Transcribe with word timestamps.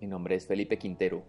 Mi 0.00 0.06
nombre 0.06 0.36
es 0.36 0.46
Felipe 0.46 0.78
Quintero. 0.78 1.24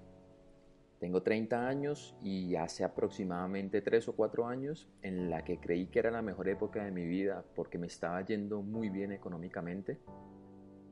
Tengo 0.99 1.23
30 1.23 1.67
años 1.67 2.15
y 2.21 2.55
hace 2.55 2.83
aproximadamente 2.83 3.81
3 3.81 4.10
o 4.10 4.15
4 4.15 4.46
años 4.46 4.88
en 5.01 5.31
la 5.31 5.44
que 5.44 5.60
creí 5.60 5.88
que 5.88 5.97
era 5.97 6.12
la 6.12 6.21
mejor 6.21 6.49
época 6.49 6.83
de 6.83 6.92
mi 6.92 7.08
vida 7.08 7.44
porque 7.55 7.79
me 7.79 7.87
estaba 7.87 8.24
yendo 8.24 8.62
muy 8.62 8.90
bien 8.90 9.12
económicamente, 9.12 9.97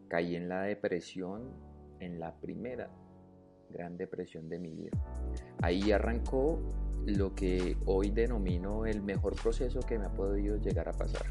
caí 0.07 0.35
en 0.35 0.49
la 0.49 0.63
depresión, 0.63 1.51
en 1.99 2.19
la 2.19 2.33
primera 2.39 2.89
gran 3.69 3.95
depresión 3.95 4.49
de 4.49 4.57
mi 4.57 4.73
vida. 4.73 4.97
Ahí 5.61 5.91
arrancó 5.91 6.59
lo 7.05 7.35
que 7.35 7.77
hoy 7.85 8.09
denomino 8.09 8.87
el 8.87 9.03
mejor 9.03 9.35
proceso 9.35 9.81
que 9.81 9.99
me 9.99 10.05
ha 10.05 10.13
podido 10.13 10.57
llegar 10.57 10.89
a 10.89 10.93
pasar. 10.93 11.27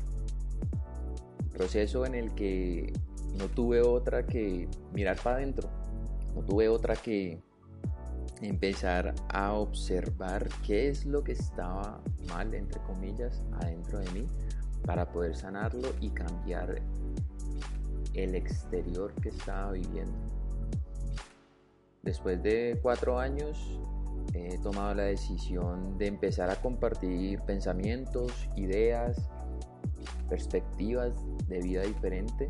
Proceso 1.53 2.07
en 2.07 2.15
el 2.15 2.37
que 2.37 2.93
no 3.37 3.49
tuve 3.49 3.81
otra 3.81 4.27
que 4.27 4.69
mirar 4.93 5.17
para 5.17 5.39
adentro 5.39 5.86
no 6.37 6.43
tuve 6.43 6.69
otra 6.69 6.95
que 6.95 7.41
empezar 8.43 9.15
a 9.31 9.55
observar 9.55 10.49
qué 10.65 10.91
es 10.91 11.07
lo 11.07 11.25
que 11.25 11.33
estaba 11.33 12.03
mal, 12.29 12.55
entre 12.55 12.81
comillas, 12.83 13.43
adentro 13.63 13.99
de 14.01 14.11
mí 14.11 14.27
para 14.85 15.11
poder 15.11 15.35
sanarlo 15.35 15.89
y 16.01 16.11
cambiar 16.11 16.83
el 18.13 18.35
exterior 18.35 19.13
que 19.15 19.31
estaba 19.31 19.73
viviendo. 19.73 20.19
Después 22.03 22.43
de 22.43 22.79
cuatro 22.83 23.19
años 23.19 23.59
he 24.35 24.59
tomado 24.59 24.95
la 24.95 25.05
decisión 25.05 25.97
de 25.97 26.07
empezar 26.07 26.51
a 26.51 26.57
compartir 26.57 27.41
pensamientos, 27.41 28.31
ideas, 28.57 29.31
perspectivas 30.29 31.15
de 31.49 31.61
vida 31.61 31.83
diferente 31.83 32.49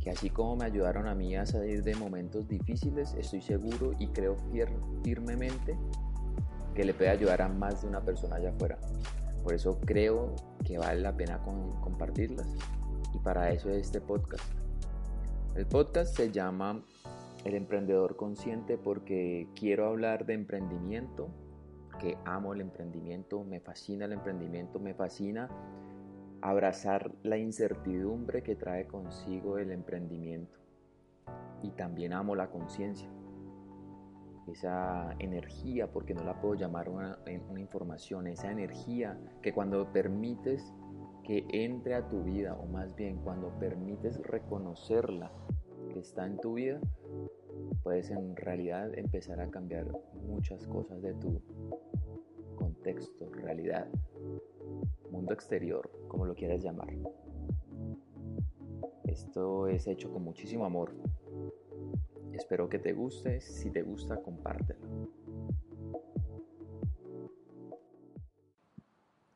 que 0.00 0.10
así 0.10 0.30
como 0.30 0.56
me 0.56 0.64
ayudaron 0.64 1.06
a 1.06 1.14
mí 1.14 1.36
a 1.36 1.44
salir 1.44 1.82
de 1.82 1.94
momentos 1.94 2.48
difíciles, 2.48 3.14
estoy 3.18 3.42
seguro 3.42 3.92
y 3.98 4.08
creo 4.08 4.36
firmemente 5.04 5.76
que 6.74 6.84
le 6.84 6.94
puede 6.94 7.10
ayudar 7.10 7.42
a 7.42 7.48
más 7.48 7.82
de 7.82 7.88
una 7.88 8.00
persona 8.00 8.36
allá 8.36 8.50
afuera. 8.50 8.78
Por 9.42 9.54
eso 9.54 9.78
creo 9.80 10.34
que 10.64 10.78
vale 10.78 11.00
la 11.00 11.16
pena 11.16 11.40
compartirlas. 11.80 12.46
Y 13.14 13.18
para 13.18 13.50
eso 13.50 13.70
es 13.70 13.86
este 13.86 14.00
podcast. 14.00 14.44
El 15.56 15.66
podcast 15.66 16.16
se 16.16 16.30
llama 16.30 16.82
El 17.44 17.54
Emprendedor 17.54 18.16
Consciente 18.16 18.78
porque 18.78 19.48
quiero 19.54 19.86
hablar 19.86 20.26
de 20.26 20.34
emprendimiento, 20.34 21.28
que 21.98 22.16
amo 22.24 22.54
el 22.54 22.60
emprendimiento, 22.60 23.44
me 23.44 23.60
fascina 23.60 24.04
el 24.04 24.12
emprendimiento, 24.12 24.78
me 24.78 24.94
fascina 24.94 25.48
abrazar 26.42 27.12
la 27.22 27.36
incertidumbre 27.36 28.42
que 28.42 28.56
trae 28.56 28.86
consigo 28.86 29.58
el 29.58 29.72
emprendimiento. 29.72 30.58
Y 31.62 31.70
también 31.70 32.12
amo 32.12 32.34
la 32.34 32.50
conciencia, 32.50 33.08
esa 34.50 35.14
energía, 35.18 35.92
porque 35.92 36.14
no 36.14 36.24
la 36.24 36.40
puedo 36.40 36.54
llamar 36.54 36.88
una, 36.88 37.18
información, 37.58 38.26
esa 38.26 38.50
energía 38.50 39.18
que 39.42 39.52
cuando 39.52 39.92
permites 39.92 40.72
que 41.24 41.46
entre 41.50 41.94
a 41.94 42.08
tu 42.08 42.22
vida, 42.22 42.54
o 42.54 42.66
más 42.66 42.96
bien 42.96 43.18
cuando 43.18 43.50
permites 43.58 44.18
reconocerla 44.22 45.30
que 45.92 46.00
está 46.00 46.26
en 46.26 46.38
tu 46.38 46.54
vida, 46.54 46.80
puedes 47.82 48.10
en 48.10 48.34
realidad 48.36 48.96
empezar 48.96 49.40
a 49.40 49.50
cambiar 49.50 49.86
muchas 50.26 50.66
cosas 50.66 51.02
de 51.02 51.12
tu 51.14 51.42
contexto, 52.56 53.30
realidad 53.30 53.86
mundo 55.20 55.34
exterior, 55.34 55.90
como 56.08 56.24
lo 56.24 56.34
quieras 56.34 56.62
llamar. 56.62 56.88
Esto 59.04 59.68
es 59.68 59.86
hecho 59.86 60.10
con 60.10 60.24
muchísimo 60.24 60.64
amor. 60.64 60.94
Espero 62.32 62.70
que 62.70 62.78
te 62.78 62.94
guste. 62.94 63.38
Si 63.42 63.70
te 63.70 63.82
gusta, 63.82 64.16
compártelo. 64.22 64.80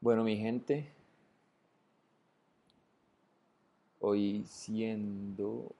Bueno, 0.00 0.24
mi 0.24 0.38
gente, 0.38 0.90
hoy 4.00 4.44
siendo 4.46 5.70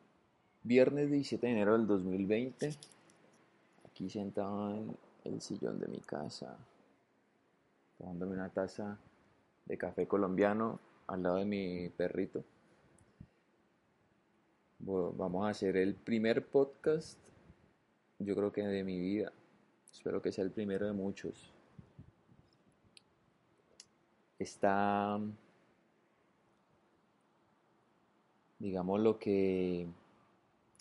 viernes 0.64 1.10
17 1.10 1.46
de 1.46 1.52
enero 1.52 1.78
del 1.78 1.86
2020, 1.86 2.74
aquí 3.88 4.10
sentado 4.10 4.74
en 4.74 4.96
el 5.24 5.40
sillón 5.40 5.78
de 5.78 5.88
mi 5.88 6.00
casa, 6.00 6.58
tomándome 7.96 8.34
una 8.34 8.50
taza 8.50 8.98
de 9.66 9.78
café 9.78 10.06
colombiano 10.06 10.80
al 11.06 11.22
lado 11.22 11.36
de 11.36 11.44
mi 11.44 11.88
perrito. 11.90 12.44
vamos 14.78 15.46
a 15.46 15.50
hacer 15.50 15.76
el 15.76 15.94
primer 15.94 16.46
podcast, 16.46 17.18
yo 18.18 18.34
creo 18.34 18.52
que 18.52 18.62
de 18.62 18.84
mi 18.84 18.98
vida. 18.98 19.32
Espero 19.92 20.20
que 20.20 20.32
sea 20.32 20.44
el 20.44 20.50
primero 20.50 20.86
de 20.86 20.92
muchos. 20.92 21.52
Está, 24.38 25.20
digamos 28.58 29.00
lo 29.00 29.18
que 29.18 29.86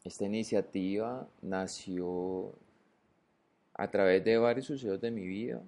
esta 0.03 0.25
iniciativa 0.25 1.27
nació 1.41 2.51
a 3.75 3.89
través 3.89 4.23
de 4.23 4.37
varios 4.37 4.65
sucesos 4.65 4.99
de 4.99 5.11
mi 5.11 5.25
vida, 5.25 5.61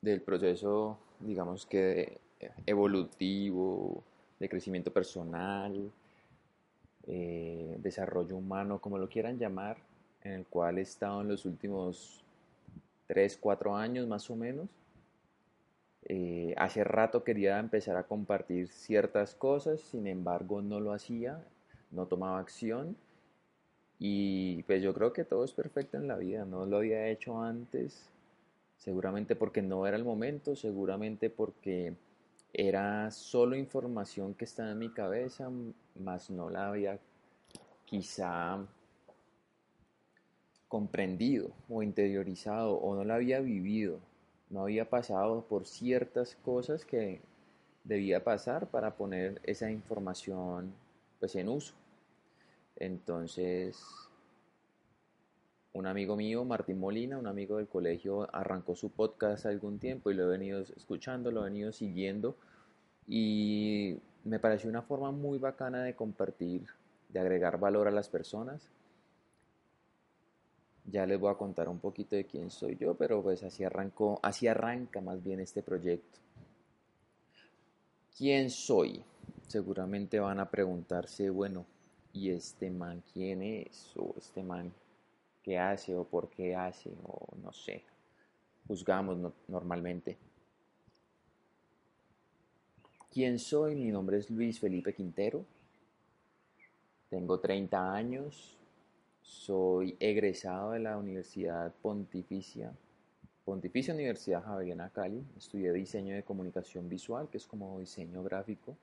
del 0.00 0.20
proceso, 0.20 0.98
digamos 1.20 1.66
que 1.66 2.18
evolutivo, 2.66 4.02
de 4.38 4.48
crecimiento 4.48 4.92
personal, 4.92 5.90
eh, 7.06 7.76
desarrollo 7.78 8.36
humano, 8.36 8.80
como 8.80 8.98
lo 8.98 9.08
quieran 9.08 9.38
llamar, 9.38 9.76
en 10.24 10.32
el 10.32 10.46
cual 10.46 10.78
he 10.78 10.82
estado 10.82 11.20
en 11.20 11.28
los 11.28 11.44
últimos 11.44 12.24
3, 13.06 13.36
4 13.36 13.76
años 13.76 14.06
más 14.06 14.30
o 14.30 14.36
menos. 14.36 14.68
Eh, 16.04 16.54
hace 16.56 16.82
rato 16.82 17.22
quería 17.22 17.58
empezar 17.58 17.96
a 17.96 18.04
compartir 18.04 18.68
ciertas 18.68 19.34
cosas, 19.34 19.80
sin 19.80 20.06
embargo 20.06 20.60
no 20.60 20.80
lo 20.80 20.92
hacía, 20.92 21.40
no 21.92 22.06
tomaba 22.06 22.40
acción 22.40 22.96
y 24.04 24.64
pues 24.64 24.82
yo 24.82 24.92
creo 24.94 25.12
que 25.12 25.24
todo 25.24 25.44
es 25.44 25.52
perfecto 25.52 25.96
en 25.96 26.08
la 26.08 26.16
vida, 26.16 26.44
no 26.44 26.66
lo 26.66 26.78
había 26.78 27.06
hecho 27.06 27.40
antes, 27.40 28.10
seguramente 28.76 29.36
porque 29.36 29.62
no 29.62 29.86
era 29.86 29.96
el 29.96 30.02
momento, 30.02 30.56
seguramente 30.56 31.30
porque 31.30 31.94
era 32.52 33.10
solo 33.10 33.56
información 33.56 34.34
que 34.34 34.44
estaba 34.44 34.72
en 34.72 34.78
mi 34.78 34.90
cabeza, 34.90 35.50
más 35.94 36.30
no 36.30 36.50
la 36.50 36.68
había 36.68 36.98
quizá 37.84 38.58
comprendido 40.68 41.50
o 41.68 41.82
interiorizado 41.82 42.74
o 42.74 42.94
no 42.94 43.04
la 43.04 43.16
había 43.16 43.40
vivido, 43.40 44.00
no 44.50 44.62
había 44.62 44.88
pasado 44.88 45.44
por 45.46 45.66
ciertas 45.66 46.34
cosas 46.36 46.84
que 46.84 47.20
debía 47.84 48.22
pasar 48.22 48.68
para 48.68 48.96
poner 48.96 49.40
esa 49.44 49.70
información 49.70 50.72
pues 51.20 51.36
en 51.36 51.48
uso. 51.48 51.74
Entonces, 52.76 53.78
un 55.74 55.86
amigo 55.86 56.16
mío, 56.16 56.44
Martín 56.44 56.78
Molina, 56.78 57.18
un 57.18 57.26
amigo 57.26 57.56
del 57.56 57.68
colegio, 57.68 58.28
arrancó 58.34 58.74
su 58.74 58.90
podcast 58.90 59.46
algún 59.46 59.78
tiempo 59.78 60.10
y 60.10 60.14
lo 60.14 60.24
he 60.24 60.38
venido 60.38 60.60
escuchando, 60.60 61.30
lo 61.30 61.40
he 61.40 61.44
venido 61.44 61.72
siguiendo 61.72 62.36
y 63.06 63.98
me 64.24 64.38
pareció 64.38 64.68
una 64.68 64.82
forma 64.82 65.10
muy 65.10 65.38
bacana 65.38 65.82
de 65.82 65.94
compartir, 65.94 66.66
de 67.08 67.20
agregar 67.20 67.58
valor 67.58 67.88
a 67.88 67.90
las 67.90 68.08
personas. 68.08 68.70
Ya 70.84 71.06
les 71.06 71.18
voy 71.18 71.30
a 71.30 71.38
contar 71.38 71.68
un 71.68 71.78
poquito 71.78 72.16
de 72.16 72.26
quién 72.26 72.50
soy 72.50 72.76
yo, 72.76 72.94
pero 72.94 73.22
pues 73.22 73.42
así 73.42 73.64
arrancó, 73.64 74.20
así 74.22 74.46
arranca 74.46 75.00
más 75.00 75.22
bien 75.22 75.40
este 75.40 75.62
proyecto. 75.62 76.18
¿Quién 78.16 78.50
soy? 78.50 79.02
Seguramente 79.46 80.20
van 80.20 80.38
a 80.38 80.50
preguntarse, 80.50 81.30
bueno, 81.30 81.64
¿y 82.12 82.30
este 82.30 82.70
man 82.70 83.02
quién 83.12 83.42
es? 83.42 83.92
O 83.96 84.14
este 84.18 84.42
man 84.42 84.72
qué 85.42 85.58
hace 85.58 85.96
o 85.96 86.04
por 86.04 86.30
qué 86.30 86.54
hace 86.54 86.90
o 87.04 87.36
no 87.42 87.52
sé. 87.52 87.84
Juzgamos 88.66 89.32
normalmente. 89.48 90.16
¿Quién 93.10 93.38
soy? 93.38 93.74
Mi 93.74 93.90
nombre 93.90 94.18
es 94.18 94.30
Luis 94.30 94.58
Felipe 94.58 94.94
Quintero. 94.94 95.44
Tengo 97.10 97.40
30 97.40 97.92
años. 97.92 98.56
Soy 99.20 99.96
egresado 100.00 100.72
de 100.72 100.80
la 100.80 100.96
Universidad 100.96 101.72
Pontificia, 101.82 102.72
Pontificia 103.44 103.94
Universidad 103.94 104.42
Javeriana 104.42 104.90
Cali. 104.90 105.24
Estudié 105.36 105.72
diseño 105.72 106.14
de 106.14 106.22
comunicación 106.22 106.88
visual, 106.88 107.28
que 107.28 107.36
es 107.36 107.46
como 107.46 107.78
diseño 107.78 108.22
gráfico. 108.22 108.76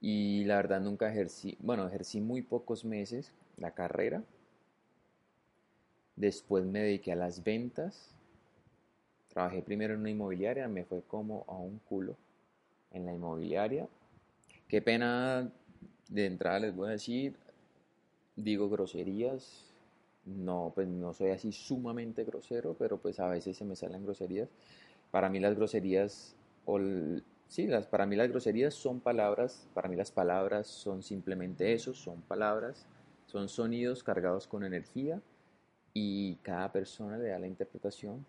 Y 0.00 0.44
la 0.44 0.56
verdad 0.56 0.80
nunca 0.80 1.10
ejercí, 1.10 1.56
bueno, 1.60 1.86
ejercí 1.86 2.20
muy 2.20 2.42
pocos 2.42 2.84
meses 2.84 3.32
la 3.56 3.72
carrera 3.72 4.22
Después 6.18 6.64
me 6.64 6.80
dediqué 6.80 7.12
a 7.12 7.16
las 7.16 7.44
ventas. 7.44 8.10
Trabajé 9.28 9.62
primero 9.62 9.94
en 9.94 10.00
una 10.00 10.10
inmobiliaria, 10.10 10.66
me 10.66 10.84
fue 10.84 11.00
como 11.02 11.44
a 11.46 11.56
un 11.56 11.78
culo 11.78 12.16
en 12.90 13.06
la 13.06 13.14
inmobiliaria. 13.14 13.86
Qué 14.66 14.82
pena 14.82 15.48
de 16.08 16.26
entrada 16.26 16.58
les 16.58 16.74
voy 16.74 16.88
a 16.88 16.92
decir, 16.92 17.36
digo 18.34 18.68
groserías, 18.68 19.72
no, 20.24 20.72
pues 20.74 20.88
no 20.88 21.14
soy 21.14 21.30
así 21.30 21.52
sumamente 21.52 22.24
grosero, 22.24 22.74
pero 22.76 22.98
pues 22.98 23.20
a 23.20 23.28
veces 23.28 23.56
se 23.56 23.64
me 23.64 23.76
salen 23.76 24.02
groserías. 24.02 24.48
Para 25.12 25.28
mí 25.28 25.38
las 25.38 25.54
groserías, 25.54 26.34
o 26.66 26.80
sí, 27.46 27.68
las, 27.68 27.86
para 27.86 28.06
mí 28.06 28.16
las 28.16 28.28
groserías 28.28 28.74
son 28.74 28.98
palabras, 28.98 29.68
para 29.72 29.88
mí 29.88 29.94
las 29.94 30.10
palabras 30.10 30.66
son 30.66 31.04
simplemente 31.04 31.74
eso, 31.74 31.94
son 31.94 32.22
palabras, 32.22 32.86
son 33.26 33.48
sonidos 33.48 34.02
cargados 34.02 34.48
con 34.48 34.64
energía 34.64 35.22
y 35.94 36.36
cada 36.36 36.70
persona 36.72 37.18
le 37.18 37.28
da 37.28 37.38
la 37.38 37.46
interpretación, 37.46 38.24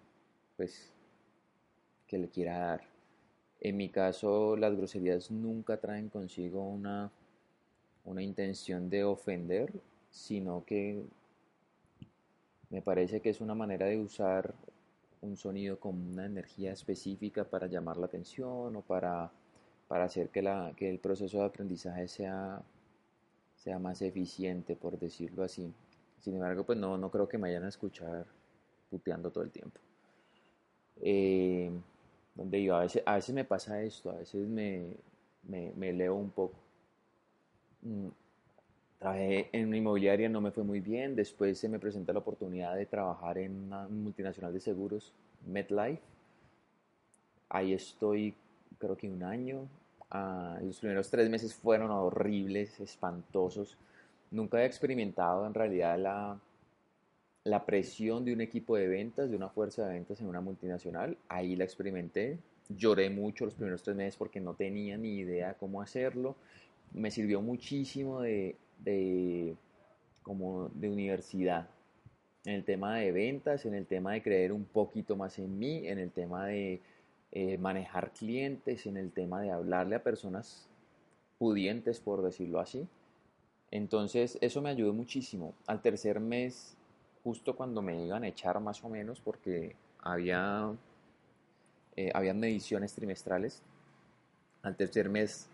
pues, 0.57 0.91
que 2.07 2.17
le 2.17 2.29
quiera 2.29 2.57
dar. 2.57 2.81
En 3.61 3.77
mi 3.77 3.89
caso, 3.89 4.55
las 4.55 4.75
groserías 4.75 5.31
nunca 5.31 5.77
traen 5.77 6.09
consigo 6.09 6.63
una, 6.63 7.11
una 8.05 8.23
intención 8.23 8.89
de 8.89 9.03
ofender, 9.03 9.71
sino 10.09 10.63
que 10.65 11.03
me 12.69 12.81
parece 12.81 13.19
que 13.19 13.29
es 13.29 13.41
una 13.41 13.55
manera 13.55 13.87
de 13.87 13.99
usar 13.99 14.53
un 15.21 15.35
sonido 15.35 15.79
con 15.79 15.95
una 15.95 16.25
energía 16.25 16.71
específica 16.71 17.43
para 17.43 17.67
llamar 17.67 17.97
la 17.97 18.05
atención 18.05 18.75
o 18.75 18.81
para, 18.81 19.31
para 19.87 20.05
hacer 20.05 20.29
que, 20.29 20.41
la, 20.41 20.73
que 20.77 20.89
el 20.89 20.99
proceso 20.99 21.39
de 21.39 21.45
aprendizaje 21.45 22.07
sea, 22.07 22.61
sea 23.55 23.79
más 23.79 24.01
eficiente, 24.01 24.75
por 24.75 24.97
decirlo 24.97 25.43
así. 25.43 25.73
Sin 26.21 26.35
embargo, 26.35 26.63
pues 26.65 26.77
no, 26.77 26.97
no 26.97 27.09
creo 27.09 27.27
que 27.27 27.37
me 27.37 27.49
vayan 27.49 27.63
a 27.63 27.69
escuchar 27.69 28.25
puteando 28.89 29.31
todo 29.31 29.43
el 29.43 29.51
tiempo. 29.51 29.79
Eh, 31.01 31.71
donde 32.35 32.63
yo, 32.63 32.75
a 32.75 32.81
veces, 32.81 33.03
a 33.05 33.15
veces 33.15 33.33
me 33.33 33.45
pasa 33.45 33.81
esto, 33.81 34.09
a 34.09 34.15
veces 34.15 34.47
me, 34.47 34.95
me, 35.43 35.93
leo 35.93 36.15
un 36.15 36.29
poco. 36.29 36.55
Mm, 37.81 38.07
Trabajé 38.99 39.49
en 39.53 39.67
una 39.67 39.77
inmobiliaria, 39.77 40.27
no 40.27 40.41
me 40.41 40.51
fue 40.51 40.63
muy 40.63 40.81
bien. 40.81 41.15
Después 41.15 41.57
se 41.57 41.69
me 41.69 41.79
presenta 41.79 42.11
la 42.11 42.19
oportunidad 42.19 42.75
de 42.75 42.85
trabajar 42.85 43.37
en 43.37 43.55
una 43.63 43.87
multinacional 43.87 44.53
de 44.53 44.59
seguros, 44.59 45.13
MetLife. 45.47 46.01
Ahí 47.47 47.73
estoy, 47.73 48.35
creo 48.77 48.97
que 48.97 49.09
un 49.09 49.23
año. 49.23 49.69
Ah, 50.11 50.59
los 50.61 50.79
primeros 50.79 51.09
tres 51.09 51.29
meses 51.29 51.55
fueron 51.55 51.91
horribles, 51.91 52.77
espantosos. 52.81 53.77
Nunca 54.31 54.61
he 54.61 54.65
experimentado 54.65 55.45
en 55.45 55.53
realidad 55.53 55.97
la, 55.97 56.39
la 57.43 57.65
presión 57.65 58.25
de 58.25 58.33
un 58.33 58.41
equipo 58.41 58.75
de 58.75 58.87
ventas, 58.87 59.29
de 59.29 59.35
una 59.35 59.49
fuerza 59.49 59.85
de 59.87 59.93
ventas 59.93 60.21
en 60.21 60.27
una 60.27 60.41
multinacional. 60.41 61.17
Ahí 61.27 61.55
la 61.55 61.63
experimenté. 61.63 62.39
Lloré 62.69 63.09
mucho 63.09 63.45
los 63.45 63.55
primeros 63.55 63.81
tres 63.81 63.95
meses 63.95 64.15
porque 64.15 64.39
no 64.39 64.53
tenía 64.53 64.97
ni 64.97 65.17
idea 65.17 65.55
cómo 65.55 65.81
hacerlo. 65.81 66.35
Me 66.93 67.09
sirvió 67.09 67.41
muchísimo 67.41 68.21
de 68.21 68.55
de, 68.79 69.55
como 70.23 70.69
de 70.73 70.89
universidad, 70.89 71.69
en 72.45 72.53
el 72.55 72.63
tema 72.63 72.97
de 72.97 73.11
ventas, 73.11 73.65
en 73.65 73.73
el 73.73 73.85
tema 73.85 74.13
de 74.13 74.21
creer 74.21 74.51
un 74.53 74.65
poquito 74.65 75.15
más 75.15 75.37
en 75.39 75.59
mí, 75.59 75.87
en 75.87 75.99
el 75.99 76.11
tema 76.11 76.47
de 76.47 76.81
eh, 77.31 77.57
manejar 77.57 78.11
clientes, 78.11 78.85
en 78.85 78.97
el 78.97 79.11
tema 79.11 79.41
de 79.41 79.51
hablarle 79.51 79.95
a 79.95 80.03
personas 80.03 80.67
pudientes, 81.37 81.99
por 81.99 82.21
decirlo 82.23 82.59
así. 82.59 82.87
Entonces 83.71 84.37
eso 84.41 84.61
me 84.61 84.69
ayudó 84.69 84.93
muchísimo. 84.93 85.53
Al 85.67 85.81
tercer 85.81 86.19
mes, 86.19 86.75
justo 87.23 87.55
cuando 87.55 87.81
me 87.81 88.05
iban 88.05 88.23
a 88.23 88.27
echar 88.27 88.59
más 88.59 88.83
o 88.83 88.89
menos, 88.89 89.21
porque 89.21 89.75
había, 89.99 90.71
eh, 91.95 92.11
había 92.13 92.33
mediciones 92.33 92.93
trimestrales, 92.93 93.61
al 94.61 94.75
tercer 94.75 95.09
mes 95.09 95.47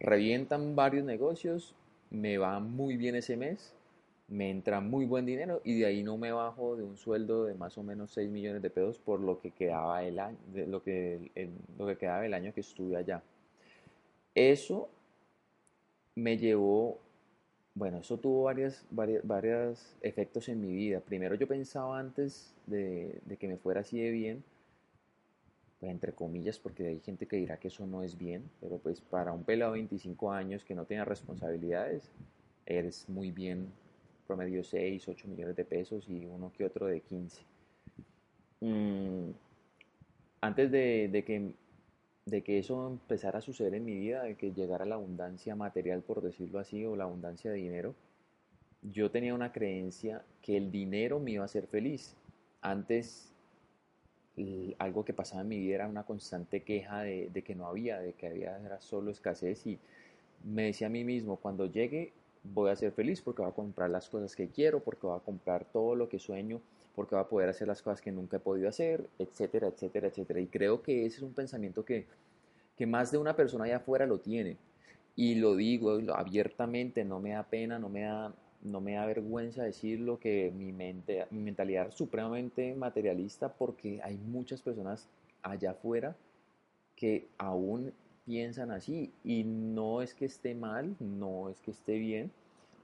revientan 0.00 0.76
varios 0.76 1.04
negocios 1.04 1.74
me 2.10 2.38
va 2.38 2.58
muy 2.60 2.96
bien 2.96 3.14
ese 3.16 3.36
mes, 3.36 3.74
me 4.28 4.50
entra 4.50 4.80
muy 4.80 5.06
buen 5.06 5.26
dinero 5.26 5.60
y 5.64 5.78
de 5.78 5.86
ahí 5.86 6.02
no 6.02 6.18
me 6.18 6.32
bajo 6.32 6.76
de 6.76 6.84
un 6.84 6.96
sueldo 6.96 7.44
de 7.44 7.54
más 7.54 7.78
o 7.78 7.82
menos 7.82 8.12
6 8.12 8.30
millones 8.30 8.62
de 8.62 8.70
pesos 8.70 8.98
por 8.98 9.20
lo 9.20 9.40
que 9.40 9.50
quedaba 9.50 10.02
el 10.04 10.18
año, 10.18 10.36
lo 10.66 10.82
que, 10.82 11.50
lo 11.78 11.86
que 11.86 11.96
quedaba 11.96 12.26
el 12.26 12.34
año 12.34 12.52
que 12.52 12.60
estuve 12.60 12.96
allá. 12.96 13.22
Eso 14.34 14.88
me 16.14 16.36
llevó, 16.36 16.98
bueno, 17.78 17.98
eso 17.98 18.18
tuvo 18.18 18.44
varios 18.44 18.84
varias, 18.90 19.26
varias 19.26 19.96
efectos 20.02 20.48
en 20.48 20.60
mi 20.60 20.74
vida. 20.74 21.00
Primero 21.00 21.36
yo 21.36 21.46
pensaba 21.46 21.98
antes 21.98 22.52
de, 22.66 23.20
que 23.38 23.46
me 23.46 23.56
fuera 23.56 23.80
así 23.82 24.00
de 24.00 24.10
bien, 24.10 24.44
pues 25.78 25.92
entre 25.92 26.12
comillas, 26.12 26.58
porque 26.58 26.88
hay 26.88 27.00
gente 27.00 27.26
que 27.26 27.36
dirá 27.36 27.56
que 27.58 27.68
eso 27.68 27.86
no 27.86 28.02
es 28.02 28.18
bien, 28.18 28.42
pero 28.60 28.78
pues 28.78 29.00
para 29.00 29.32
un 29.32 29.44
pelado 29.44 29.72
de 29.72 29.78
25 29.78 30.32
años 30.32 30.64
que 30.64 30.74
no 30.74 30.86
tiene 30.86 31.04
responsabilidades, 31.04 32.10
eres 32.66 33.08
muy 33.08 33.30
bien, 33.30 33.68
promedio 34.26 34.64
6, 34.64 35.08
8 35.08 35.28
millones 35.28 35.54
de 35.54 35.64
pesos 35.64 36.08
y 36.08 36.26
uno 36.26 36.52
que 36.52 36.64
otro 36.64 36.86
de 36.86 37.00
15. 37.00 37.42
Mm, 38.60 39.30
antes 40.40 40.70
de, 40.72 41.24
que, 41.24 41.54
de 42.28 42.42
que 42.42 42.58
eso 42.58 42.88
empezara 42.88 43.38
a 43.38 43.42
suceder 43.42 43.74
en 43.74 43.84
mi 43.84 43.94
vida, 43.94 44.22
de 44.22 44.36
que 44.36 44.52
llegara 44.52 44.84
la 44.84 44.96
abundancia 44.96 45.56
material, 45.56 46.02
por 46.02 46.22
decirlo 46.22 46.58
así, 46.58 46.84
o 46.84 46.96
la 46.96 47.04
abundancia 47.04 47.50
de 47.50 47.58
dinero, 47.58 47.94
yo 48.82 49.10
tenía 49.10 49.34
una 49.34 49.52
creencia 49.52 50.22
que 50.42 50.56
el 50.56 50.70
dinero 50.70 51.18
me 51.20 51.32
iba 51.32 51.42
a 51.42 51.46
hacer 51.46 51.66
feliz. 51.66 52.16
Antes 52.60 53.28
algo 54.78 55.04
que 55.04 55.12
pasaba 55.12 55.42
en 55.42 55.48
mi 55.48 55.58
vida 55.58 55.76
era 55.76 55.88
una 55.88 56.04
constante 56.04 56.62
queja 56.62 57.00
de, 57.00 57.42
que 57.44 57.54
no 57.54 57.66
había, 57.66 57.98
de 57.98 58.12
que 58.12 58.28
había 58.28 58.56
era 58.58 58.80
solo 58.80 59.10
escasez 59.10 59.66
y 59.66 59.78
me 60.44 60.64
decía 60.64 60.86
a 60.86 60.90
mí 60.90 61.04
mismo, 61.04 61.36
cuando 61.36 61.66
llegue 61.66 62.12
voy 62.44 62.70
a 62.70 62.76
ser 62.76 62.92
feliz 62.92 63.20
porque 63.20 63.42
voy 63.42 63.50
a 63.50 63.54
comprar 63.54 63.90
las 63.90 64.08
cosas 64.08 64.36
que 64.36 64.48
quiero, 64.48 64.80
porque 64.80 65.06
voy 65.06 65.16
a 65.16 65.24
comprar 65.24 65.64
todo 65.64 65.96
lo 65.96 66.08
que 66.08 66.18
sueño, 66.18 66.60
porque 66.98 67.14
voy 67.14 67.22
a 67.22 67.28
poder 67.28 67.48
hacer 67.48 67.68
las 67.68 67.80
cosas 67.80 68.00
que 68.00 68.10
nunca 68.10 68.38
he 68.38 68.40
podido 68.40 68.68
hacer, 68.68 69.06
etcétera, 69.20 69.68
etcétera, 69.68 70.08
etcétera. 70.08 70.40
Y 70.40 70.48
creo 70.48 70.82
que 70.82 71.06
ese 71.06 71.18
es 71.18 71.22
un 71.22 71.32
pensamiento 71.32 71.84
que, 71.84 72.06
que 72.76 72.88
más 72.88 73.12
de 73.12 73.18
una 73.18 73.36
persona 73.36 73.66
allá 73.66 73.76
afuera 73.76 74.04
lo 74.04 74.18
tiene. 74.18 74.56
Y 75.14 75.36
lo 75.36 75.54
digo 75.54 75.96
abiertamente, 76.12 77.04
no 77.04 77.20
me 77.20 77.30
da 77.30 77.44
pena, 77.44 77.78
no 77.78 77.88
me 77.88 78.00
da, 78.00 78.34
no 78.62 78.80
me 78.80 78.94
da 78.94 79.06
vergüenza 79.06 79.62
decirlo 79.62 80.18
que 80.18 80.50
mi, 80.50 80.72
mente, 80.72 81.24
mi 81.30 81.38
mentalidad 81.38 81.86
es 81.86 81.94
supremamente 81.94 82.74
materialista 82.74 83.52
porque 83.52 84.00
hay 84.02 84.16
muchas 84.16 84.60
personas 84.60 85.08
allá 85.44 85.70
afuera 85.70 86.16
que 86.96 87.28
aún 87.38 87.92
piensan 88.24 88.72
así 88.72 89.12
y 89.22 89.44
no 89.44 90.02
es 90.02 90.14
que 90.14 90.24
esté 90.24 90.52
mal, 90.56 90.96
no 90.98 91.48
es 91.48 91.60
que 91.60 91.70
esté 91.70 91.96
bien, 91.96 92.32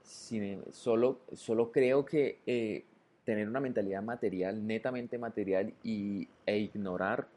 sino 0.03 0.63
solo, 0.71 1.19
solo 1.33 1.73
creo 1.73 2.05
que 2.05 2.39
eh, 2.45 2.85
tener 3.25 3.49
una 3.49 3.59
mentalidad 3.59 4.03
material, 4.03 4.65
netamente 4.65 5.17
material 5.17 5.73
y, 5.83 6.27
e 6.45 6.59
ignorar 6.59 7.27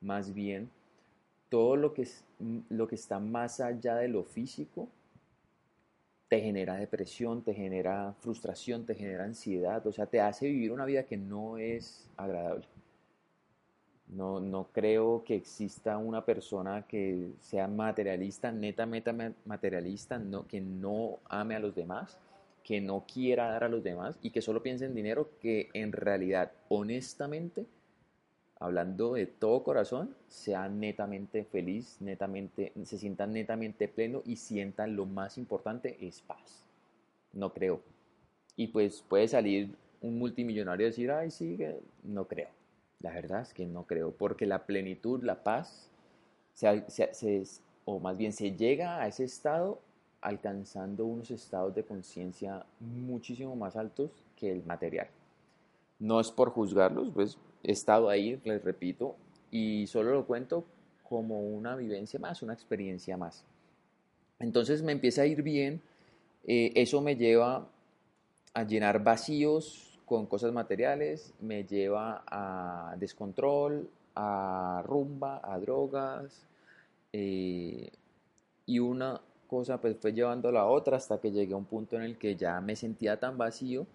más 0.00 0.34
bien 0.34 0.68
todo 1.48 1.76
lo 1.76 1.94
que, 1.94 2.02
es, 2.02 2.24
lo 2.68 2.88
que 2.88 2.96
está 2.96 3.18
más 3.20 3.60
allá 3.60 3.94
de 3.96 4.08
lo 4.08 4.24
físico, 4.24 4.88
te 6.28 6.40
genera 6.40 6.74
depresión, 6.74 7.42
te 7.42 7.54
genera 7.54 8.12
frustración, 8.18 8.84
te 8.84 8.96
genera 8.96 9.24
ansiedad, 9.24 9.86
o 9.86 9.92
sea, 9.92 10.06
te 10.06 10.20
hace 10.20 10.48
vivir 10.48 10.72
una 10.72 10.84
vida 10.84 11.04
que 11.04 11.16
no 11.16 11.56
es 11.56 12.10
agradable. 12.16 12.66
No, 14.08 14.40
no 14.40 14.68
creo 14.72 15.24
que 15.24 15.36
exista 15.36 15.96
una 15.98 16.24
persona 16.24 16.82
que 16.86 17.30
sea 17.40 17.68
materialista, 17.68 18.50
netamente 18.50 19.12
materialista, 19.44 20.18
no, 20.18 20.46
que 20.46 20.60
no 20.60 21.18
ame 21.28 21.56
a 21.56 21.60
los 21.60 21.74
demás, 21.74 22.18
que 22.66 22.80
no 22.80 23.04
quiera 23.06 23.48
dar 23.48 23.62
a 23.62 23.68
los 23.68 23.84
demás 23.84 24.18
y 24.22 24.30
que 24.30 24.42
solo 24.42 24.60
piense 24.60 24.86
en 24.86 24.94
dinero, 24.96 25.30
que 25.40 25.68
en 25.72 25.92
realidad, 25.92 26.50
honestamente, 26.68 27.64
hablando 28.58 29.14
de 29.14 29.26
todo 29.26 29.62
corazón, 29.62 30.16
sea 30.26 30.68
netamente 30.68 31.44
feliz, 31.44 31.98
netamente, 32.00 32.72
se 32.82 32.98
sienta 32.98 33.24
netamente 33.28 33.86
pleno 33.86 34.20
y 34.24 34.34
sienta 34.34 34.88
lo 34.88 35.06
más 35.06 35.38
importante 35.38 35.96
es 36.00 36.22
paz. 36.22 36.66
No 37.32 37.52
creo. 37.52 37.82
Y 38.56 38.66
pues 38.66 39.00
puede 39.08 39.28
salir 39.28 39.76
un 40.00 40.18
multimillonario 40.18 40.88
y 40.88 40.90
decir, 40.90 41.12
ay, 41.12 41.30
sí, 41.30 41.56
no 42.02 42.26
creo. 42.26 42.48
La 42.98 43.12
verdad 43.12 43.42
es 43.42 43.54
que 43.54 43.64
no 43.64 43.84
creo, 43.86 44.10
porque 44.10 44.44
la 44.44 44.66
plenitud, 44.66 45.22
la 45.22 45.44
paz, 45.44 45.88
o 47.84 48.00
más 48.00 48.16
bien 48.16 48.32
se 48.32 48.56
llega 48.56 49.00
a 49.00 49.06
ese 49.06 49.22
estado 49.22 49.80
alcanzando 50.20 51.04
unos 51.04 51.30
estados 51.30 51.74
de 51.74 51.84
conciencia 51.84 52.64
muchísimo 52.80 53.54
más 53.56 53.76
altos 53.76 54.10
que 54.36 54.50
el 54.50 54.64
material. 54.64 55.08
No 55.98 56.20
es 56.20 56.30
por 56.30 56.50
juzgarlos, 56.50 57.10
pues 57.14 57.38
he 57.62 57.72
estado 57.72 58.08
ahí, 58.08 58.40
les 58.44 58.62
repito, 58.62 59.16
y 59.50 59.86
solo 59.86 60.12
lo 60.12 60.26
cuento 60.26 60.64
como 61.02 61.40
una 61.40 61.76
vivencia 61.76 62.18
más, 62.18 62.42
una 62.42 62.52
experiencia 62.52 63.16
más. 63.16 63.44
Entonces 64.38 64.82
me 64.82 64.92
empieza 64.92 65.22
a 65.22 65.26
ir 65.26 65.42
bien, 65.42 65.80
eh, 66.44 66.72
eso 66.74 67.00
me 67.00 67.16
lleva 67.16 67.68
a 68.52 68.62
llenar 68.64 69.02
vacíos 69.02 69.98
con 70.04 70.26
cosas 70.26 70.52
materiales, 70.52 71.34
me 71.40 71.64
lleva 71.64 72.24
a 72.26 72.96
descontrol, 72.98 73.88
a 74.14 74.82
rumba, 74.84 75.40
a 75.42 75.58
drogas, 75.58 76.46
eh, 77.12 77.90
y 78.66 78.78
una 78.78 79.20
cosa 79.46 79.80
pues 79.80 79.96
fue 79.98 80.12
llevando 80.12 80.48
a 80.48 80.52
la 80.52 80.66
otra 80.66 80.96
hasta 80.96 81.20
que 81.20 81.30
llegué 81.30 81.54
a 81.54 81.56
un 81.56 81.64
punto 81.64 81.96
en 81.96 82.02
el 82.02 82.18
que 82.18 82.36
ya 82.36 82.60
me 82.60 82.76
sentía 82.76 83.18
tan 83.18 83.38
vacío 83.38 83.86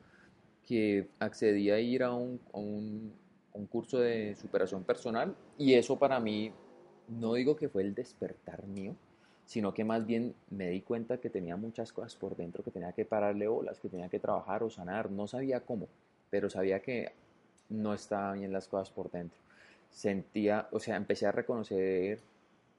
que 0.67 1.10
accedí 1.20 1.70
a 1.70 1.79
ir 1.79 2.03
a 2.03 2.13
un, 2.13 2.39
un 3.53 3.65
curso 3.67 4.00
de 4.00 4.36
superación 4.36 4.84
personal 4.84 5.36
y 5.58 5.74
eso 5.74 5.98
para 5.98 6.20
mí, 6.20 6.51
no 7.08 7.34
digo 7.34 7.55
que 7.55 7.70
fue 7.70 7.84
el 7.84 7.93
despertar 7.93 8.65
mío, 8.67 8.96
sino 9.46 9.74
que 9.74 9.84
más 9.84 10.05
bien 10.05 10.34
me 10.50 10.70
di 10.70 10.81
cuenta 10.81 11.17
que 11.17 11.29
tenía 11.29 11.58
muchas 11.58 11.91
cosas 11.91 12.15
por 12.15 12.36
dentro 12.36 12.63
que 12.63 12.72
tenía 12.72 12.93
que 12.93 13.05
pararle 13.05 13.48
bolas, 13.48 13.79
que 13.79 13.89
tenía 13.89 14.10
que 14.10 14.20
trabajar 14.20 14.63
o 14.63 14.70
sanar, 14.70 15.12
no 15.12 15.27
sabía 15.27 15.60
cómo, 15.62 15.88
pero 16.29 16.50
sabía 16.50 16.81
que 16.81 17.12
no 17.70 17.93
estaban 17.93 18.39
bien 18.39 18.53
las 18.53 18.67
cosas 18.67 18.89
por 18.91 19.12
dentro. 19.12 19.38
Sentía, 19.89 20.67
o 20.72 20.79
sea, 20.79 20.96
empecé 20.96 21.25
a 21.25 21.34
reconocer 21.34 22.20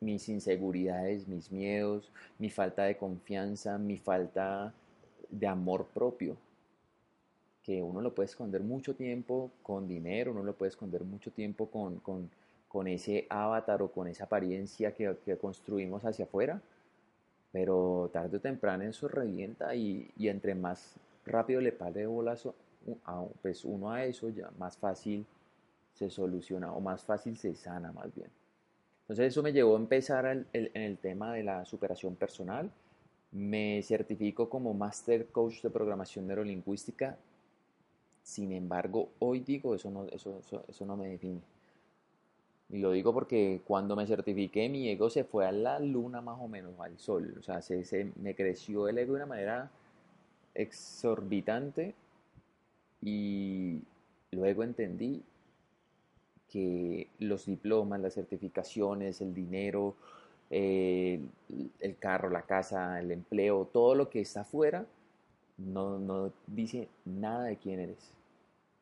mis 0.02 0.28
inseguridades, 0.28 1.28
mis 1.28 1.50
miedos, 1.50 2.10
mi 2.38 2.50
falta 2.50 2.84
de 2.84 2.96
confianza, 2.96 3.78
mi 3.78 3.96
falta 3.96 4.74
de 5.30 5.46
amor 5.46 5.86
propio, 5.94 6.36
que 7.62 7.82
uno 7.82 8.00
lo 8.00 8.14
puede 8.14 8.26
esconder 8.26 8.62
mucho 8.62 8.94
tiempo 8.94 9.50
con 9.62 9.86
dinero, 9.86 10.32
uno 10.32 10.42
lo 10.42 10.54
puede 10.54 10.70
esconder 10.70 11.04
mucho 11.04 11.30
tiempo 11.30 11.66
con, 11.66 12.00
con, 12.00 12.28
con 12.68 12.88
ese 12.88 13.26
avatar 13.30 13.82
o 13.82 13.92
con 13.92 14.08
esa 14.08 14.24
apariencia 14.24 14.92
que, 14.92 15.16
construimos 15.40 16.04
hacia 16.04 16.24
afuera, 16.24 16.60
pero 17.52 18.10
tarde 18.12 18.38
o 18.38 18.40
temprano 18.40 18.84
eso 18.84 19.08
revienta 19.08 19.74
y, 19.74 20.10
y 20.16 20.28
entre 20.28 20.54
más 20.54 20.96
rápido 21.24 21.60
le 21.60 21.72
pare 21.72 22.06
bolazo 22.06 22.54
a, 23.04 23.24
pues 23.40 23.64
uno 23.64 23.92
a 23.92 24.04
eso, 24.04 24.28
ya 24.30 24.50
más 24.58 24.76
fácil 24.76 25.24
se 25.94 26.10
soluciona 26.10 26.72
o 26.72 26.80
más 26.80 27.04
fácil 27.04 27.36
se 27.36 27.54
sana 27.54 27.92
más 27.92 28.12
bien. 28.14 28.41
Entonces 29.02 29.26
eso 29.28 29.42
me 29.42 29.52
llevó 29.52 29.76
a 29.76 29.80
empezar 29.80 30.26
el, 30.26 30.46
el, 30.52 30.70
en 30.74 30.82
el 30.82 30.98
tema 30.98 31.32
de 31.34 31.42
la 31.42 31.64
superación 31.64 32.16
personal. 32.16 32.70
Me 33.32 33.82
certifico 33.82 34.48
como 34.48 34.74
Master 34.74 35.26
Coach 35.26 35.62
de 35.62 35.70
Programación 35.70 36.26
Neurolingüística 36.26 37.16
sin 38.22 38.52
embargo, 38.52 39.10
hoy 39.18 39.40
digo, 39.40 39.74
eso 39.74 39.90
no, 39.90 40.04
eso, 40.06 40.40
eso, 40.68 40.86
no 40.86 40.96
me 40.96 41.08
define. 41.08 41.40
Y 42.70 42.78
lo 42.78 42.92
digo 42.92 43.12
porque 43.12 43.60
cuando 43.66 43.96
me 43.96 44.06
certifiqué, 44.06 44.68
mi 44.68 44.88
ego 44.88 45.10
se 45.10 45.24
fue 45.24 45.46
a 45.46 45.52
la 45.52 45.78
luna 45.80 46.20
más 46.20 46.38
o 46.40 46.48
menos, 46.48 46.78
al 46.80 46.98
sol. 46.98 47.34
O 47.38 47.42
sea, 47.42 47.60
se, 47.60 48.12
me 48.16 48.34
creció 48.34 48.88
el 48.88 48.98
ego 48.98 49.12
de 49.12 49.16
una 49.16 49.26
manera 49.26 49.70
exorbitante 50.54 51.94
y 53.02 53.82
luego 54.30 54.62
entendí 54.62 55.22
que 56.52 57.08
los 57.18 57.46
diplomas, 57.46 58.00
las 58.00 58.14
certificaciones, 58.14 59.20
el 59.22 59.34
dinero, 59.34 59.94
el 60.50 61.96
carro, 61.98 62.28
la 62.28 62.42
casa, 62.42 63.00
el 63.00 63.10
empleo, 63.10 63.68
todo 63.72 63.94
lo 63.94 64.10
que 64.10 64.20
está 64.20 64.42
afuera, 64.42 64.84
no, 65.56 65.98
no 65.98 66.32
dice 66.46 66.88
nada 67.06 67.44
de 67.44 67.56
quién 67.56 67.80
eres. 67.80 68.12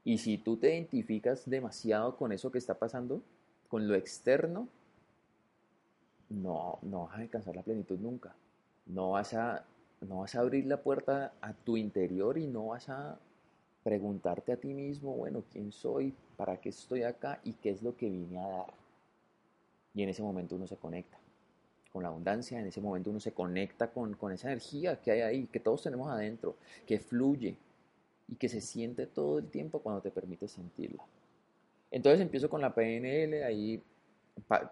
Y 0.04 0.18
si 0.18 0.36
tú 0.38 0.56
te 0.56 0.74
identificas 0.74 1.48
demasiado 1.48 2.16
con 2.16 2.32
eso 2.32 2.50
que 2.50 2.58
está 2.58 2.74
pasando, 2.74 3.22
con 3.68 3.86
lo 3.86 3.94
externo, 3.94 4.66
no, 6.28 6.78
no 6.82 7.04
vas 7.04 7.18
a 7.18 7.20
alcanzar 7.20 7.54
la 7.54 7.62
plenitud 7.62 7.98
nunca. 8.00 8.34
No 8.86 9.12
vas, 9.12 9.34
a, 9.34 9.64
no 10.00 10.20
vas 10.20 10.34
a 10.34 10.40
abrir 10.40 10.66
la 10.66 10.82
puerta 10.82 11.34
a 11.40 11.52
tu 11.52 11.76
interior 11.76 12.36
y 12.38 12.46
no 12.46 12.68
vas 12.68 12.88
a 12.88 13.18
preguntarte 13.84 14.52
a 14.52 14.56
ti 14.56 14.74
mismo, 14.74 15.14
bueno, 15.14 15.44
¿quién 15.52 15.70
soy? 15.70 16.14
¿Para 16.40 16.56
qué 16.56 16.70
estoy 16.70 17.02
acá? 17.02 17.38
¿Y 17.44 17.52
qué 17.52 17.68
es 17.68 17.82
lo 17.82 17.94
que 17.98 18.08
vine 18.08 18.38
a 18.38 18.48
dar? 18.48 18.72
Y 19.92 20.02
en 20.02 20.08
ese 20.08 20.22
momento 20.22 20.56
uno 20.56 20.66
se 20.66 20.78
conecta 20.78 21.18
con 21.92 22.02
la 22.02 22.08
abundancia, 22.08 22.58
en 22.58 22.66
ese 22.66 22.80
momento 22.80 23.10
uno 23.10 23.20
se 23.20 23.32
conecta 23.32 23.90
con, 23.90 24.14
con 24.14 24.32
esa 24.32 24.48
energía 24.48 24.98
que 25.02 25.10
hay 25.10 25.20
ahí, 25.20 25.46
que 25.48 25.60
todos 25.60 25.82
tenemos 25.82 26.10
adentro, 26.10 26.56
que 26.86 26.98
fluye 26.98 27.58
y 28.26 28.36
que 28.36 28.48
se 28.48 28.62
siente 28.62 29.04
todo 29.06 29.40
el 29.40 29.50
tiempo 29.50 29.80
cuando 29.80 30.00
te 30.00 30.10
permite 30.10 30.48
sentirla. 30.48 31.04
Entonces 31.90 32.22
empiezo 32.22 32.48
con 32.48 32.62
la 32.62 32.74
PNL, 32.74 33.44
ahí 33.44 33.82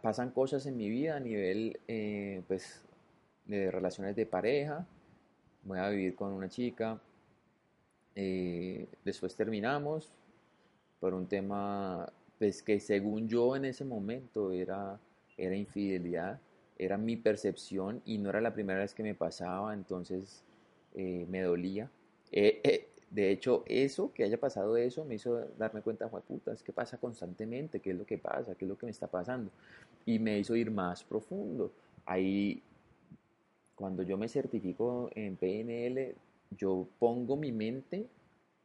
pasan 0.00 0.30
cosas 0.30 0.64
en 0.64 0.74
mi 0.74 0.88
vida 0.88 1.16
a 1.16 1.20
nivel 1.20 1.80
eh, 1.86 2.40
pues, 2.48 2.80
de 3.44 3.70
relaciones 3.70 4.16
de 4.16 4.24
pareja, 4.24 4.86
voy 5.64 5.80
a 5.80 5.90
vivir 5.90 6.14
con 6.14 6.32
una 6.32 6.48
chica, 6.48 6.98
eh, 8.14 8.86
después 9.04 9.36
terminamos 9.36 10.14
por 11.00 11.14
un 11.14 11.26
tema 11.26 12.10
pues, 12.38 12.62
que 12.62 12.80
según 12.80 13.28
yo 13.28 13.56
en 13.56 13.64
ese 13.64 13.84
momento 13.84 14.52
era, 14.52 14.98
era 15.36 15.56
infidelidad, 15.56 16.40
era 16.78 16.96
mi 16.96 17.16
percepción 17.16 18.00
y 18.04 18.18
no 18.18 18.30
era 18.30 18.40
la 18.40 18.54
primera 18.54 18.80
vez 18.80 18.94
que 18.94 19.02
me 19.02 19.14
pasaba, 19.14 19.74
entonces 19.74 20.42
eh, 20.94 21.26
me 21.28 21.42
dolía. 21.42 21.90
Eh, 22.30 22.60
eh, 22.62 22.88
de 23.10 23.30
hecho, 23.30 23.64
eso, 23.66 24.12
que 24.12 24.22
haya 24.22 24.38
pasado 24.38 24.76
eso, 24.76 25.04
me 25.04 25.14
hizo 25.14 25.38
darme 25.56 25.80
cuenta, 25.80 26.08
putas, 26.08 26.62
¿qué 26.62 26.72
pasa 26.72 26.98
constantemente? 26.98 27.80
¿Qué 27.80 27.90
es 27.90 27.96
lo 27.96 28.04
que 28.04 28.18
pasa? 28.18 28.54
¿Qué 28.54 28.64
es 28.64 28.68
lo 28.68 28.76
que 28.76 28.86
me 28.86 28.92
está 28.92 29.06
pasando? 29.06 29.50
Y 30.04 30.18
me 30.18 30.38
hizo 30.38 30.54
ir 30.54 30.70
más 30.70 31.02
profundo. 31.04 31.72
Ahí, 32.04 32.62
cuando 33.74 34.02
yo 34.02 34.18
me 34.18 34.28
certifico 34.28 35.10
en 35.14 35.36
PNL, 35.36 36.14
yo 36.50 36.86
pongo 36.98 37.36
mi 37.36 37.50
mente 37.50 38.06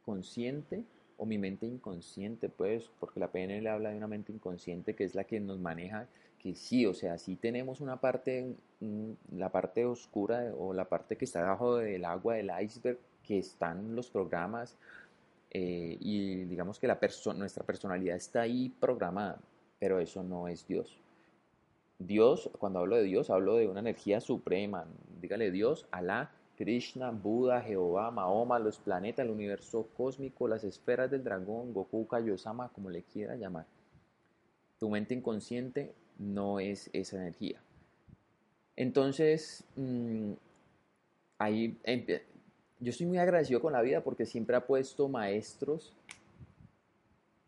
consciente 0.04 0.84
o 1.16 1.26
mi 1.26 1.38
mente 1.38 1.66
inconsciente, 1.66 2.48
pues, 2.48 2.90
porque 3.00 3.20
la 3.20 3.28
PNL 3.28 3.66
habla 3.68 3.90
de 3.90 3.96
una 3.96 4.06
mente 4.06 4.32
inconsciente 4.32 4.94
que 4.94 5.04
es 5.04 5.14
la 5.14 5.24
que 5.24 5.40
nos 5.40 5.58
maneja 5.58 6.08
que 6.44 6.54
sí, 6.54 6.84
o 6.84 6.92
sea, 6.92 7.16
sí 7.16 7.36
tenemos 7.36 7.80
una 7.80 7.98
parte, 7.98 8.54
la 9.32 9.50
parte 9.50 9.86
oscura 9.86 10.52
o 10.58 10.74
la 10.74 10.84
parte 10.84 11.16
que 11.16 11.24
está 11.24 11.40
debajo 11.40 11.76
del 11.76 12.04
agua 12.04 12.34
del 12.34 12.50
iceberg, 12.60 12.98
que 13.26 13.38
están 13.38 13.96
los 13.96 14.10
programas 14.10 14.76
eh, 15.50 15.96
y 15.98 16.44
digamos 16.44 16.78
que 16.78 16.86
la 16.86 16.98
nuestra 17.36 17.64
personalidad 17.64 18.16
está 18.16 18.42
ahí 18.42 18.68
programada, 18.78 19.40
pero 19.78 20.00
eso 20.00 20.22
no 20.22 20.46
es 20.46 20.66
Dios. 20.66 20.98
Dios, 21.98 22.50
cuando 22.58 22.80
hablo 22.80 22.96
de 22.96 23.04
Dios, 23.04 23.30
hablo 23.30 23.56
de 23.56 23.66
una 23.66 23.80
energía 23.80 24.20
suprema, 24.20 24.86
dígale 25.22 25.50
Dios, 25.50 25.86
Alá, 25.92 26.30
Krishna, 26.56 27.10
Buda, 27.10 27.60
Jehová, 27.60 28.10
Mahoma, 28.10 28.58
los 28.58 28.78
planetas, 28.78 29.24
el 29.24 29.32
universo 29.32 29.88
cósmico, 29.96 30.48
las 30.48 30.64
esferas 30.64 31.10
del 31.10 31.24
dragón, 31.24 31.72
Goku, 31.72 32.06
Kaiosama, 32.06 32.68
como 32.68 32.90
le 32.90 33.02
quiera 33.02 33.36
llamar. 33.36 33.66
Tu 34.78 34.88
mente 34.88 35.14
inconsciente 35.14 35.94
no 36.18 36.60
es 36.60 36.90
esa 36.92 37.16
energía. 37.16 37.60
Entonces, 38.76 39.64
mm, 39.76 40.32
ahí 41.38 41.78
yo 42.80 42.90
estoy 42.90 43.06
muy 43.06 43.18
agradecido 43.18 43.60
con 43.60 43.72
la 43.72 43.82
vida 43.82 44.02
porque 44.02 44.26
siempre 44.26 44.56
ha 44.56 44.66
puesto 44.66 45.08
maestros 45.08 45.94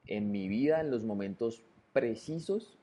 en 0.07 0.31
mi 0.31 0.49
vida 0.49 0.81
en 0.81 0.91
los 0.91 1.03
momentos 1.03 1.63
precisos 1.93 2.79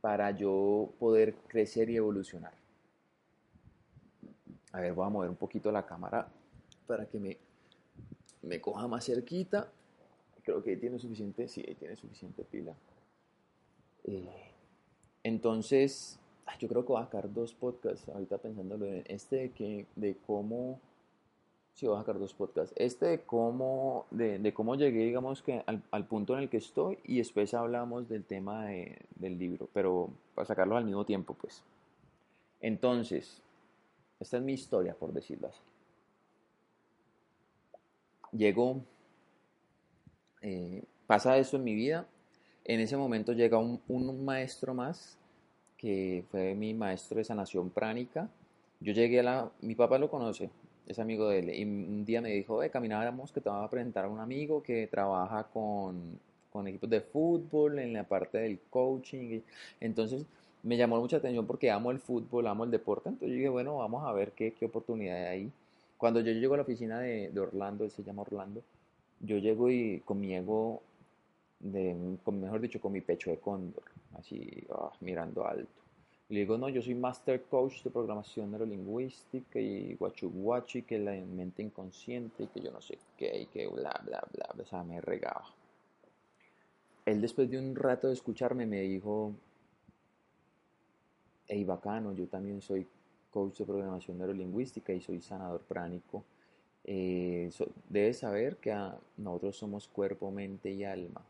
para 0.00 0.30
yo 0.30 0.92
poder 0.98 1.34
crecer 1.48 1.90
y 1.90 1.96
evolucionar. 1.96 2.61
A 4.72 4.80
ver, 4.80 4.92
voy 4.94 5.06
a 5.06 5.10
mover 5.10 5.30
un 5.30 5.36
poquito 5.36 5.70
la 5.70 5.84
cámara 5.84 6.28
para 6.86 7.06
que 7.06 7.18
me, 7.18 7.36
me 8.42 8.60
coja 8.60 8.88
más 8.88 9.04
cerquita. 9.04 9.70
Creo 10.42 10.62
que 10.62 10.76
tiene 10.76 10.98
suficiente, 10.98 11.46
sí, 11.46 11.62
tiene 11.78 11.94
suficiente 11.96 12.42
pila. 12.44 12.74
Eh, 14.04 14.52
entonces, 15.22 16.18
yo 16.58 16.68
creo 16.68 16.84
que 16.84 16.92
voy 16.92 17.02
a 17.02 17.04
sacar 17.04 17.32
dos 17.32 17.54
podcasts, 17.54 18.08
ahorita 18.08 18.38
pensándolo 18.38 18.86
en 18.86 19.04
este 19.06 19.36
de, 19.36 19.50
que, 19.50 19.86
de 19.94 20.16
cómo, 20.26 20.80
sí, 21.74 21.86
voy 21.86 21.96
a 21.96 22.00
sacar 22.00 22.18
dos 22.18 22.34
podcasts, 22.34 22.74
este 22.76 23.06
de 23.06 23.20
cómo, 23.20 24.06
de, 24.10 24.52
cómo 24.52 24.74
llegué, 24.74 25.04
digamos 25.04 25.42
que 25.42 25.62
al, 25.66 26.06
punto 26.06 26.34
en 26.34 26.40
el 26.40 26.48
que 26.48 26.56
estoy 26.56 26.98
y 27.04 27.18
después 27.18 27.54
hablamos 27.54 28.08
del 28.08 28.24
tema 28.24 28.66
del 28.66 29.38
libro, 29.38 29.68
pero 29.72 30.10
para 30.34 30.46
sacarlo 30.46 30.76
al 30.76 30.84
mismo 30.84 31.04
tiempo, 31.04 31.34
pues. 31.34 31.62
Entonces, 32.60 33.42
esta 34.22 34.38
es 34.38 34.42
mi 34.42 34.54
historia, 34.54 34.94
por 34.94 35.12
decirlo 35.12 35.48
así. 35.48 35.60
Llegó, 38.32 38.82
eh, 40.40 40.82
pasa 41.06 41.36
eso 41.36 41.56
en 41.56 41.64
mi 41.64 41.74
vida 41.74 42.06
en 42.64 42.80
ese 42.80 42.96
momento 42.96 43.32
llega 43.32 43.58
un, 43.58 44.24
maestro 44.24 44.74
más, 44.74 45.18
que 45.76 46.24
fue 46.30 46.54
mi 46.54 46.74
maestro 46.74 47.18
de 47.18 47.24
sanación 47.24 47.70
pránica. 47.70 48.28
Yo 48.80 48.92
llegué 48.92 49.20
a 49.20 49.22
la... 49.22 49.50
Mi 49.60 49.74
papá 49.74 49.98
lo 49.98 50.08
conoce, 50.08 50.50
es 50.86 50.98
amigo 50.98 51.28
de 51.28 51.38
él, 51.40 51.50
y 51.50 51.64
un 51.64 52.04
día 52.04 52.20
me 52.20 52.30
dijo, 52.30 52.62
eh, 52.62 52.70
caminábamos 52.70 53.32
que 53.32 53.40
te 53.40 53.48
voy 53.50 53.64
a 53.64 53.68
presentar 53.68 54.04
a 54.04 54.08
un 54.08 54.20
amigo 54.20 54.62
que 54.62 54.86
trabaja 54.86 55.44
con, 55.52 56.20
con 56.50 56.68
equipos 56.68 56.90
de 56.90 57.00
fútbol, 57.00 57.78
en 57.80 57.92
la 57.92 58.04
parte 58.04 58.38
del 58.38 58.60
coaching. 58.70 59.40
Entonces 59.80 60.24
me 60.62 60.76
llamó 60.76 61.00
mucha 61.00 61.16
atención 61.16 61.46
porque 61.46 61.70
amo 61.70 61.90
el 61.90 61.98
fútbol, 61.98 62.46
amo 62.46 62.64
el 62.64 62.70
deporte, 62.70 63.08
entonces 63.08 63.30
yo 63.30 63.36
dije, 63.36 63.48
bueno, 63.48 63.78
vamos 63.78 64.04
a 64.06 64.12
ver 64.12 64.32
qué, 64.32 64.52
qué 64.52 64.66
oportunidad 64.66 65.16
hay 65.16 65.26
ahí. 65.26 65.52
Cuando 65.96 66.20
yo 66.20 66.32
llego 66.32 66.54
a 66.54 66.56
la 66.56 66.62
oficina 66.64 66.98
de, 67.00 67.32
Orlando, 67.38 67.84
él 67.84 67.90
se 67.90 68.02
llama 68.02 68.22
Orlando, 68.22 68.62
yo 69.20 69.38
llego 69.38 69.70
y 69.70 70.00
con 70.00 70.20
mi 70.20 70.34
ego 70.34 70.82
de, 71.60 71.94
mejor 72.26 72.60
dicho, 72.60 72.80
con 72.80 72.92
mi 72.92 73.00
pecho 73.00 73.30
de 73.30 73.38
cóndor, 73.38 73.84
así 74.18 74.66
ah, 74.70 74.90
mirando 75.00 75.46
alto. 75.46 75.82
Y 76.28 76.34
le 76.34 76.40
digo, 76.40 76.58
no, 76.58 76.68
yo 76.68 76.82
soy 76.82 76.94
Master 76.94 77.42
Coach 77.42 77.82
de 77.82 77.90
Programación 77.90 78.50
Neurolingüística 78.50 79.60
y 79.60 79.94
guachu 79.94 80.84
que 80.86 80.98
la 80.98 81.12
mente 81.12 81.62
inconsciente 81.62 82.44
y 82.44 82.46
que 82.46 82.60
yo 82.60 82.72
no 82.72 82.80
sé 82.80 82.98
qué 83.16 83.42
y 83.42 83.46
que 83.46 83.66
bla, 83.66 84.00
bla, 84.04 84.24
bla, 84.32 84.48
bla, 84.54 84.64
o 84.64 84.66
sea, 84.66 84.82
me 84.82 85.00
regaba. 85.00 85.44
Él 87.04 87.20
después 87.20 87.50
de 87.50 87.58
un 87.58 87.76
rato 87.76 88.06
de 88.06 88.14
escucharme 88.14 88.66
me 88.66 88.80
dijo, 88.80 89.32
hey, 91.52 91.64
bacano, 91.64 92.14
yo 92.14 92.26
también 92.28 92.62
soy 92.62 92.86
coach 93.30 93.58
de 93.58 93.66
programación 93.66 94.16
neurolingüística 94.16 94.94
y 94.94 95.02
soy 95.02 95.20
sanador 95.20 95.60
pránico. 95.60 96.24
Eh, 96.82 97.50
debes 97.90 98.20
saber 98.20 98.56
que 98.56 98.74
nosotros 99.18 99.56
somos 99.58 99.86
cuerpo, 99.86 100.30
mente 100.30 100.70
y 100.70 100.84
alma. 100.84 101.22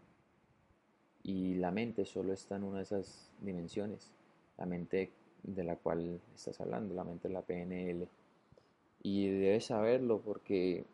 Y 1.25 1.55
la 1.55 1.73
mente 1.73 2.05
solo 2.05 2.33
está 2.33 2.55
en 2.55 2.62
una 2.62 2.79
de 2.79 2.85
esas 2.85 3.33
dimensiones. 3.41 4.12
La 4.59 4.67
mente 4.67 5.11
de 5.43 5.64
la 5.64 5.75
cual 5.75 6.21
estás 6.37 6.61
hablando, 6.61 6.95
la 6.95 7.05
mente 7.05 7.26
de 7.26 7.35
la 7.35 7.43
PNL. 7.43 8.07
Y 9.02 9.29
debes 9.29 9.67
saberlo 9.67 10.21
porque 10.21 10.85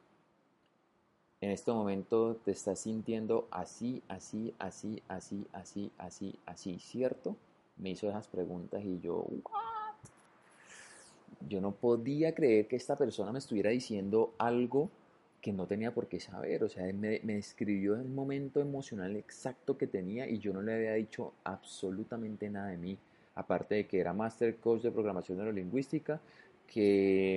en 1.43 1.51
este 1.51 1.71
momento 1.71 2.37
te 2.37 2.53
estás 2.53 2.81
sintiendo 2.81 3.47
así, 3.51 4.03
así, 4.09 4.55
así, 4.59 5.03
así, 5.07 5.47
así, 5.53 5.91
así, 5.99 6.39
así, 6.47 6.79
¿cierto? 6.79 7.37
Me 7.79 7.91
hizo 7.91 8.09
esas 8.09 8.27
preguntas 8.27 8.83
y 8.85 8.99
yo, 9.01 9.27
yo 11.49 11.61
no 11.61 11.73
podía 11.73 12.35
creer 12.35 12.67
que 12.67 12.77
esta 12.77 12.97
persona 12.97 13.33
me 13.33 13.39
estuviera 13.39 13.71
diciendo 13.71 14.35
algo 14.39 14.91
que 15.41 15.53
no 15.53 15.67
tenía 15.67 15.95
por 15.95 16.09
qué 16.09 16.21
saber. 16.21 16.65
O 16.65 16.69
sea, 16.69 16.85
me, 16.93 17.21
me 17.23 17.35
describió 17.35 17.95
el 17.95 18.09
momento 18.09 18.61
emocional 18.61 19.17
exacto 19.17 19.79
que 19.79 19.87
tenía 19.87 20.29
y 20.29 20.39
yo 20.39 20.53
no 20.53 20.63
le 20.63 20.75
había 20.75 20.95
dicho 20.95 21.33
absolutamente 21.45 22.51
nada 22.51 22.69
de 22.69 22.77
mí. 22.77 22.99
Aparte 23.35 23.77
de 23.77 23.87
que 23.87 24.01
era 24.01 24.13
Master 24.13 24.57
Coach 24.57 24.83
de 24.83 24.91
Programación 24.91 25.39
Neurolingüística, 25.39 26.21
que 26.67 27.37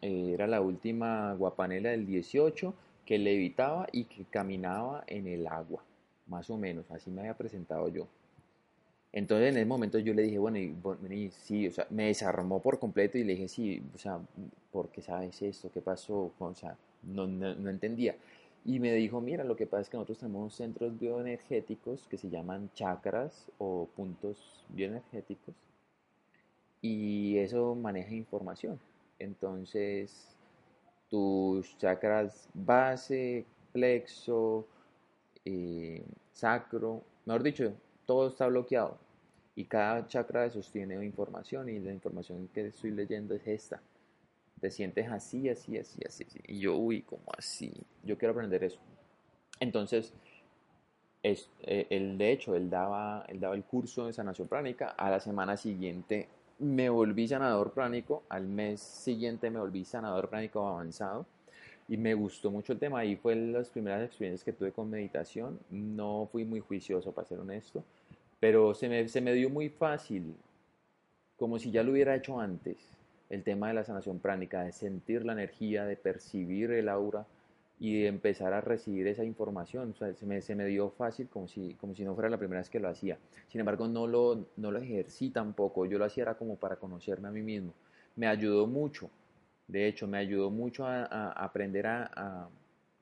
eh, 0.00 0.30
era 0.34 0.46
la 0.46 0.60
última 0.60 1.34
guapanela 1.34 1.90
del 1.90 2.06
18, 2.06 2.74
que 3.04 3.18
levitaba 3.18 3.88
y 3.92 4.04
que 4.04 4.24
caminaba 4.24 5.04
en 5.06 5.26
el 5.26 5.46
agua. 5.46 5.82
Más 6.26 6.48
o 6.50 6.56
menos, 6.56 6.90
así 6.90 7.10
me 7.10 7.20
había 7.20 7.36
presentado 7.36 7.88
yo. 7.88 8.06
Entonces 9.12 9.50
en 9.50 9.58
ese 9.58 9.66
momento 9.66 9.98
yo 9.98 10.14
le 10.14 10.22
dije, 10.22 10.38
bueno, 10.38 10.58
y, 10.58 11.30
sí, 11.30 11.68
o 11.68 11.70
sea, 11.70 11.86
me 11.90 12.06
desarmó 12.06 12.60
por 12.62 12.78
completo 12.78 13.18
y 13.18 13.24
le 13.24 13.34
dije, 13.34 13.48
sí, 13.48 13.82
o 13.94 13.98
sea, 13.98 14.20
¿por 14.70 14.88
qué 14.88 15.02
sabes 15.02 15.42
esto? 15.42 15.70
¿Qué 15.70 15.82
pasó? 15.82 16.32
O 16.38 16.54
sea, 16.54 16.76
no, 17.02 17.26
no, 17.26 17.70
entendía. 17.70 18.16
Y 18.64 18.80
me 18.80 18.92
dijo, 18.94 19.20
mira, 19.20 19.44
lo 19.44 19.56
que 19.56 19.66
pasa 19.66 19.82
es 19.82 19.88
que 19.90 19.96
nosotros 19.96 20.18
tenemos 20.18 20.54
centros 20.54 20.98
bioenergéticos 20.98 22.06
que 22.08 22.16
se 22.16 22.30
llaman 22.30 22.70
chakras 22.74 23.50
o 23.58 23.88
puntos 23.96 24.64
bioenergéticos 24.70 25.54
y 26.82 27.38
eso 27.38 27.74
maneja 27.74 28.12
información. 28.12 28.78
Entonces, 29.18 30.36
tus 31.08 31.78
chakras 31.78 32.48
base, 32.52 33.46
plexo, 33.72 34.66
eh, 35.44 36.04
sacro, 36.32 37.02
mejor 37.24 37.42
dicho, 37.44 37.72
todo 38.06 38.28
está 38.28 38.46
bloqueado 38.46 38.98
y 39.54 39.64
cada 39.64 40.06
chakra 40.06 40.48
sostiene 40.50 41.04
información 41.04 41.68
y 41.68 41.78
la 41.78 41.92
información 41.92 42.48
que 42.48 42.66
estoy 42.68 42.90
leyendo 42.90 43.34
es 43.34 43.46
esta. 43.46 43.82
Te 44.60 44.70
sientes 44.70 45.10
así, 45.10 45.48
así, 45.48 45.76
así, 45.76 46.00
así. 46.06 46.26
Y 46.46 46.60
yo, 46.60 46.76
uy, 46.76 47.02
¿cómo 47.02 47.24
así? 47.36 47.72
Yo 48.04 48.16
quiero 48.16 48.32
aprender 48.32 48.62
eso. 48.64 48.80
Entonces, 49.58 50.14
es, 51.22 51.50
eh, 51.62 52.14
de 52.16 52.32
hecho, 52.32 52.54
él 52.54 52.70
daba, 52.70 53.24
él 53.28 53.40
daba 53.40 53.54
el 53.54 53.64
curso 53.64 54.06
de 54.06 54.12
sanación 54.12 54.48
pránica. 54.48 54.88
A 54.90 55.10
la 55.10 55.20
semana 55.20 55.56
siguiente 55.56 56.28
me 56.58 56.88
volví 56.88 57.28
sanador 57.28 57.72
pránico. 57.72 58.22
Al 58.28 58.46
mes 58.46 58.80
siguiente 58.80 59.50
me 59.50 59.58
volví 59.58 59.84
sanador 59.84 60.28
pránico 60.28 60.66
avanzado. 60.66 61.26
Y 61.92 61.96
me 61.96 62.14
gustó 62.14 62.50
mucho 62.50 62.72
el 62.72 62.78
tema. 62.78 63.04
Y 63.04 63.16
fue 63.16 63.34
las 63.36 63.68
primeras 63.68 64.02
experiencias 64.02 64.44
que 64.44 64.52
tuve 64.52 64.72
con 64.72 64.88
meditación. 64.88 65.58
No 65.70 66.28
fui 66.32 66.44
muy 66.44 66.60
juicioso, 66.60 67.12
para 67.12 67.26
ser 67.26 67.38
honesto 67.38 67.84
pero 68.42 68.74
se 68.74 68.88
me, 68.88 69.06
se 69.06 69.20
me 69.20 69.34
dio 69.34 69.48
muy 69.50 69.68
fácil, 69.68 70.34
como 71.36 71.60
si 71.60 71.70
ya 71.70 71.84
lo 71.84 71.92
hubiera 71.92 72.16
hecho 72.16 72.40
antes, 72.40 72.76
el 73.30 73.44
tema 73.44 73.68
de 73.68 73.74
la 73.74 73.84
sanación 73.84 74.18
pránica, 74.18 74.64
de 74.64 74.72
sentir 74.72 75.24
la 75.24 75.32
energía, 75.32 75.84
de 75.84 75.94
percibir 75.94 76.72
el 76.72 76.88
aura 76.88 77.24
y 77.78 78.00
de 78.00 78.08
empezar 78.08 78.52
a 78.52 78.60
recibir 78.60 79.06
esa 79.06 79.22
información. 79.22 79.94
Se, 79.94 80.26
me, 80.26 80.42
se 80.42 80.56
me 80.56 80.66
dio 80.66 80.90
fácil 80.90 81.28
como 81.28 81.46
si, 81.46 81.74
como 81.74 81.94
si 81.94 82.02
no 82.02 82.16
fuera 82.16 82.28
la 82.28 82.36
primera 82.36 82.60
vez 82.60 82.68
que 82.68 82.80
lo 82.80 82.88
hacía. 82.88 83.16
Sin 83.46 83.60
embargo, 83.60 83.86
no 83.86 84.08
lo, 84.08 84.46
no 84.56 84.72
lo 84.72 84.80
ejercí 84.80 85.30
tampoco. 85.30 85.86
Yo 85.86 85.98
lo 85.98 86.04
hacía 86.04 86.22
era 86.22 86.34
como 86.34 86.56
para 86.56 86.74
conocerme 86.74 87.28
a 87.28 87.30
mí 87.30 87.42
mismo. 87.42 87.72
Me 88.16 88.26
ayudó 88.26 88.66
mucho. 88.66 89.08
De 89.72 89.88
hecho, 89.88 90.06
me 90.06 90.18
ayudó 90.18 90.50
mucho 90.50 90.86
a, 90.86 91.32
aprender 91.32 91.86
a, 91.86 92.46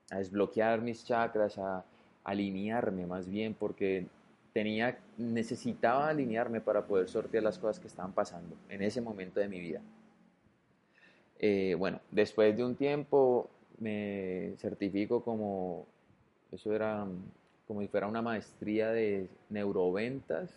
desbloquear 0.09 0.81
mis 0.81 1.05
chakras, 1.05 1.59
a 1.59 1.85
alinearme 2.23 3.07
más 3.07 3.29
bien, 3.29 3.55
porque 3.55 4.07
tenía, 4.53 4.97
necesitaba 5.19 6.09
alinearme 6.09 6.61
para 6.61 6.87
poder 6.87 7.09
sortear 7.09 7.43
las 7.43 7.59
cosas 7.59 7.81
que 7.81 7.89
estaban 7.89 8.13
pasando 8.13 8.55
en 8.69 8.83
ese 8.83 9.01
momento 9.01 9.41
de 9.41 9.49
mi 9.49 9.59
vida. 9.59 9.81
Eh, 11.41 11.75
bueno, 11.77 12.01
después 12.13 12.57
de 12.57 12.65
un 12.65 12.77
tiempo 12.77 13.51
me 13.79 14.53
certifico 14.59 15.25
como, 15.25 15.87
eso 16.53 16.73
era 16.73 17.05
como 17.67 17.81
si 17.81 17.89
fuera 17.89 18.07
una 18.07 18.23
maestría 18.23 18.91
de 18.91 19.29
neuroventas, 19.49 20.51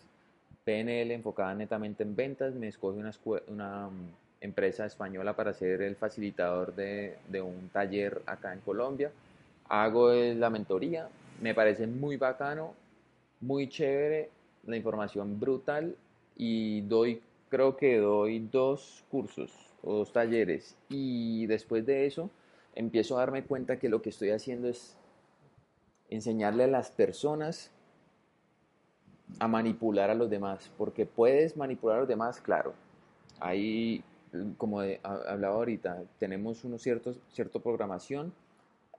PNL 0.64 1.12
enfocada 1.12 1.54
netamente 1.54 2.04
en 2.04 2.14
ventas, 2.14 2.54
me 2.54 2.68
escoge 2.68 3.00
una, 3.00 3.90
empresa 4.40 4.86
española 4.86 5.34
para 5.34 5.54
ser 5.54 5.82
el 5.82 5.96
facilitador 5.96 6.74
de, 6.74 7.16
de 7.28 7.40
un 7.40 7.68
taller 7.70 8.22
acá 8.26 8.52
en 8.52 8.60
Colombia, 8.60 9.10
hago 9.68 10.12
la 10.12 10.50
mentoría, 10.50 11.08
me 11.40 11.54
parece 11.54 11.86
muy 11.86 12.16
bacano, 12.16 12.74
muy 13.40 13.68
chévere, 13.68 14.30
la 14.66 14.76
información 14.76 15.38
brutal 15.38 15.96
y 16.36 16.82
doy, 16.82 17.22
creo 17.48 17.76
que 17.76 17.98
doy 17.98 18.48
dos 18.50 19.04
cursos 19.10 19.52
o 19.82 19.94
dos 19.94 20.12
talleres 20.12 20.76
y 20.88 21.46
después 21.46 21.84
de 21.86 22.06
eso 22.06 22.30
empiezo 22.74 23.16
a 23.16 23.20
darme 23.20 23.44
cuenta 23.44 23.78
que 23.78 23.88
lo 23.88 24.02
que 24.02 24.10
estoy 24.10 24.30
haciendo 24.30 24.68
es 24.68 24.96
enseñarle 26.10 26.64
a 26.64 26.68
las 26.68 26.90
personas 26.90 27.70
a 29.38 29.48
manipular 29.48 30.10
a 30.10 30.14
los 30.14 30.30
demás, 30.30 30.70
porque 30.76 31.06
puedes 31.06 31.56
manipular 31.56 31.96
a 31.96 32.00
los 32.00 32.08
demás, 32.08 32.40
claro. 32.40 32.74
Ahí, 33.40 34.04
como 34.56 34.80
hablaba 34.80 35.54
ahorita, 35.54 36.02
tenemos 36.18 36.64
unos 36.64 36.82
ciertos, 36.82 37.18
cierta 37.32 37.58
programación 37.58 38.32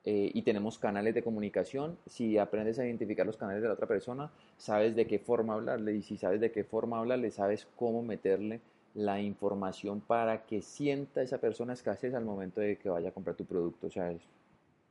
eh, 0.03 0.31
y 0.33 0.43
tenemos 0.43 0.77
canales 0.77 1.15
de 1.15 1.23
comunicación. 1.23 1.97
Si 2.05 2.37
aprendes 2.37 2.77
a 2.79 2.85
identificar 2.85 3.25
los 3.25 3.37
canales 3.37 3.61
de 3.61 3.67
la 3.67 3.73
otra 3.73 3.87
persona, 3.87 4.31
sabes 4.57 4.95
de 4.95 5.07
qué 5.07 5.19
forma 5.19 5.55
hablarle 5.55 5.95
y 5.95 6.01
si 6.03 6.17
sabes 6.17 6.39
de 6.39 6.51
qué 6.51 6.63
forma 6.63 6.99
hablarle, 6.99 7.31
sabes 7.31 7.67
cómo 7.75 8.03
meterle 8.03 8.61
la 8.93 9.19
información 9.19 10.01
para 10.01 10.45
que 10.45 10.61
sienta 10.61 11.21
esa 11.21 11.39
persona 11.39 11.73
escasez 11.73 12.13
al 12.13 12.23
momento 12.23 12.61
de 12.61 12.77
que 12.77 12.89
vaya 12.89 13.09
a 13.09 13.11
comprar 13.11 13.35
tu 13.35 13.45
producto. 13.45 13.87
O 13.87 13.91
sea, 13.91 14.13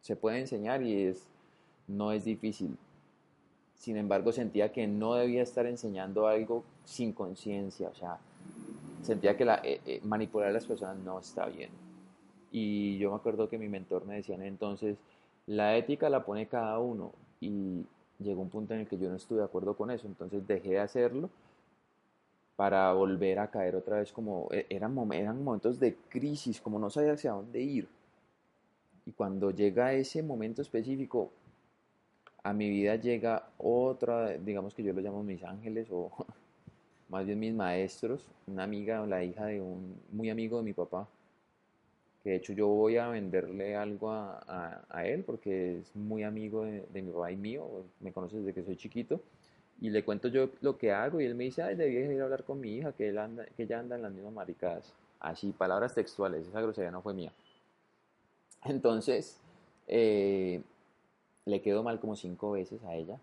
se 0.01 0.17
puede 0.17 0.41
enseñar 0.41 0.83
y 0.83 1.05
es, 1.05 1.27
no 1.87 2.13
es 2.13 2.25
difícil. 2.25 2.77
Sin 3.77 3.97
embargo, 3.97 4.33
sentía 4.33 4.73
que 4.73 4.87
no 4.87 5.15
debía 5.15 5.43
estar 5.43 5.67
enseñando 5.67 6.27
algo 6.27 6.65
sin 6.85 7.13
conciencia. 7.13 7.89
O 7.89 7.95
sea, 7.95 8.19
sentía 9.05 9.37
que 9.37 9.45
la, 9.45 9.61
eh, 9.63 9.81
eh, 9.87 10.01
manipular 10.05 10.49
a 10.49 10.53
las 10.53 10.67
personas 10.67 10.97
no 10.99 11.19
está 11.19 11.47
bien. 11.47 11.71
Y 12.51 12.99
yo 12.99 13.11
me 13.11 13.17
acuerdo 13.17 13.49
que 13.49 13.59
mi 13.59 13.69
mentor 13.69 14.05
me 14.07 14.17
decía 14.17 14.37
entonces, 14.37 14.97
la 15.47 15.77
ética 15.77 16.09
la 16.09 16.25
pone 16.25 16.47
cada 16.47 16.79
uno 16.79 17.13
y 17.41 17.85
llegó 18.19 18.43
un 18.43 18.51
punto 18.51 18.75
en 18.75 18.81
el 18.81 18.89
que 18.89 18.99
yo 18.99 19.09
no 19.09 19.17
estuve 19.17 19.39
de 19.39 19.45
acuerdo 19.45 19.77
con 19.77 19.91
eso, 19.91 20.07
entonces 20.07 20.47
dejé 20.47 20.71
de 20.71 20.81
hacerlo 20.81 21.31
para 22.57 22.93
volver 22.93 23.41
a 23.41 23.51
caer 23.51 23.77
otra 23.77 23.99
vez 23.99 24.13
como 24.13 24.49
e, 24.53 24.67
eran, 24.71 24.97
eran 25.13 25.43
momentos 25.43 25.81
de 25.81 25.97
crisis, 26.09 26.61
como 26.61 26.79
no 26.79 26.91
sabía 26.91 27.13
hacia 27.13 27.33
dónde 27.33 27.61
ir. 27.61 27.89
Y 29.07 29.13
cuando 29.13 29.51
llega 29.51 29.93
ese 29.93 30.23
momento 30.23 30.63
específico, 30.63 31.33
a 32.43 32.53
mi 32.53 32.69
vida 32.71 32.97
llega 32.97 33.51
otra, 33.59 34.29
digamos 34.39 34.75
que 34.75 34.83
yo 34.83 34.93
lo 34.93 35.01
llamo 35.01 35.23
mis 35.23 35.43
ángeles 35.43 35.89
o 35.91 36.11
más 37.09 37.27
bien 37.27 37.39
mis 37.39 37.55
maestros, 37.55 38.25
una 38.47 38.65
amiga, 38.65 39.05
la 39.07 39.23
hija 39.23 39.47
de 39.47 39.61
un 39.61 40.01
muy 40.13 40.31
amigo 40.31 40.59
de 40.59 40.65
mi 40.65 40.73
papá, 40.73 41.07
que 42.23 42.31
de 42.31 42.37
hecho 42.37 42.53
yo 42.55 42.69
voy 42.69 42.97
a 42.97 43.09
venderle 43.09 43.77
algo 43.77 44.11
a, 44.11 44.83
a, 44.89 45.07
él 45.07 45.25
porque 45.25 45.79
es 45.79 45.95
muy 45.95 46.23
amigo 46.23 46.65
de, 46.65 47.03
mi 47.03 47.13
papá 47.13 47.31
y 47.31 47.37
mío, 47.37 47.85
me 48.01 48.13
conoce 48.13 48.39
desde 48.39 48.55
que 48.55 48.65
soy 48.65 48.77
chiquito, 48.77 49.21
y 49.81 49.91
le 49.91 50.05
cuento 50.05 50.29
yo 50.29 50.49
lo 50.61 50.79
que 50.79 50.93
hago 50.93 51.21
y 51.21 51.25
él 51.27 51.35
me 51.35 51.45
dice, 51.45 51.63
ay, 51.63 51.77
ir 51.81 52.21
a 52.21 52.25
hablar 52.25 52.45
con 52.45 52.61
mi 52.61 52.77
hija, 52.77 52.93
que, 52.93 53.09
él 53.09 53.19
anda, 53.19 53.45
que 53.57 53.65
ella 53.65 53.81
anda 53.81 53.97
en 53.97 54.03
las 54.03 54.13
mismas 54.13 54.33
maricadas. 54.33 54.93
Así, 55.21 55.53
palabras 55.53 55.95
textuales, 55.95 56.47
esa 56.47 56.61
grosería 56.61 56.91
no 56.91 57.03
fue 57.03 57.13
mía. 57.13 57.33
Entonces, 58.65 59.39
eh, 59.89 60.63
le 61.45 61.61
quedó 61.61 61.83
mal 61.83 62.01
como 62.01 62.17
cinco 62.17 62.53
veces 62.53 62.83
a 62.85 62.95
ella, 62.95 63.19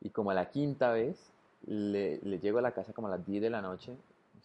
y 0.00 0.10
como 0.10 0.30
a 0.30 0.34
la 0.34 0.50
quinta 0.50 0.92
vez, 0.92 1.30
le, 1.66 2.18
le 2.18 2.38
llego 2.38 2.58
a 2.58 2.62
la 2.62 2.72
casa 2.72 2.92
como 2.92 3.08
a 3.08 3.10
las 3.10 3.26
10 3.26 3.42
de 3.42 3.50
la 3.50 3.62
noche, 3.62 3.96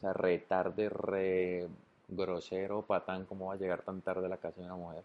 sea, 0.02 0.14
re 0.14 0.40
tarde, 0.40 0.90
re 0.90 1.68
grosero, 2.10 2.82
patán, 2.82 3.26
¿cómo 3.26 3.48
va 3.48 3.54
a 3.54 3.58
llegar 3.58 3.84
tan 3.84 4.02
tarde 4.02 4.26
a 4.26 4.30
la 4.30 4.38
casa 4.38 4.60
de 4.60 4.66
una 4.66 4.76
mujer? 4.76 5.04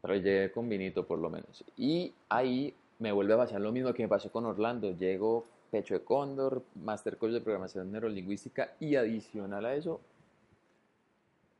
Pero 0.00 0.16
llegué 0.16 0.50
con 0.50 0.68
vinito 0.68 1.06
por 1.06 1.18
lo 1.18 1.30
menos. 1.30 1.62
Y 1.76 2.12
ahí 2.28 2.74
me 2.98 3.12
vuelve 3.12 3.34
a 3.34 3.36
pasar 3.36 3.60
lo 3.60 3.70
mismo 3.70 3.92
que 3.92 4.02
me 4.02 4.08
pasó 4.08 4.32
con 4.32 4.46
Orlando. 4.46 4.90
Llego 4.96 5.44
pecho 5.70 5.94
de 5.94 6.00
cóndor, 6.00 6.62
master 6.74 7.16
coach 7.16 7.32
de 7.32 7.40
programación 7.40 7.92
neurolingüística 7.92 8.72
y 8.80 8.96
adicional 8.96 9.64
a 9.64 9.74
eso, 9.74 10.00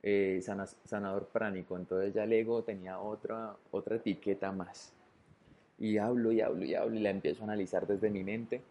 eh, 0.02 0.42
sanador 0.84 1.26
pránico. 1.26 1.76
Entonces 1.76 2.14
ya 2.14 2.24
el 2.24 2.32
ego 2.32 2.62
tenía 2.62 2.98
otra, 2.98 3.54
otra 3.70 3.96
etiqueta 3.96 4.50
más. 4.50 4.92
Y 5.78 5.98
hablo 5.98 6.32
y 6.32 6.40
hablo 6.40 6.64
y 6.64 6.74
hablo 6.74 6.96
y 6.96 7.00
la 7.00 7.10
empiezo 7.10 7.42
a 7.42 7.44
analizar 7.44 7.86
desde 7.86 8.10
mi 8.10 8.24
mente. 8.24 8.62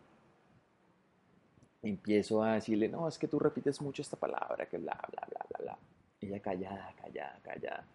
Empiezo 1.84 2.44
a 2.44 2.54
decirle, 2.54 2.88
no, 2.88 3.08
es 3.08 3.18
que 3.18 3.28
tú 3.28 3.40
repites 3.40 3.82
mucho 3.82 4.02
esta 4.02 4.18
palabra, 4.18 4.68
que 4.68 4.78
bla, 4.78 5.00
bla, 5.12 5.28
bla, 5.28 5.46
bla, 5.50 5.60
bla. 5.64 5.78
Ella 6.22 6.40
callada, 6.40 6.94
callada, 7.02 7.40
callada. 7.44 7.86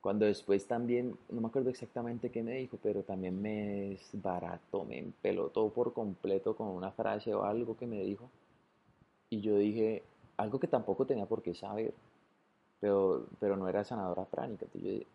Cuando 0.00 0.26
después 0.26 0.66
también, 0.66 1.16
no 1.30 1.40
me 1.40 1.48
acuerdo 1.48 1.70
exactamente 1.70 2.30
qué 2.30 2.42
me 2.42 2.52
dijo, 2.52 2.78
pero 2.82 3.02
también 3.02 3.40
me 3.40 3.90
desbarató, 3.90 4.84
me 4.84 4.98
empelotó 4.98 5.68
por 5.70 5.92
completo 5.92 6.56
con 6.56 6.68
una 6.68 6.92
frase 6.92 7.34
o 7.34 7.44
algo 7.44 7.76
que 7.76 7.86
me 7.86 8.02
dijo. 8.02 8.28
Y 9.30 9.40
yo 9.40 9.56
dije, 9.56 10.02
algo 10.36 10.60
que 10.60 10.68
tampoco 10.68 11.06
tenía 11.06 11.26
por 11.26 11.42
qué 11.42 11.54
saber, 11.54 11.92
pero, 12.80 13.26
pero 13.40 13.56
no 13.56 13.68
era 13.68 13.84
sanadora 13.84 14.24
pránica. 14.24 14.66
Entonces 14.66 15.06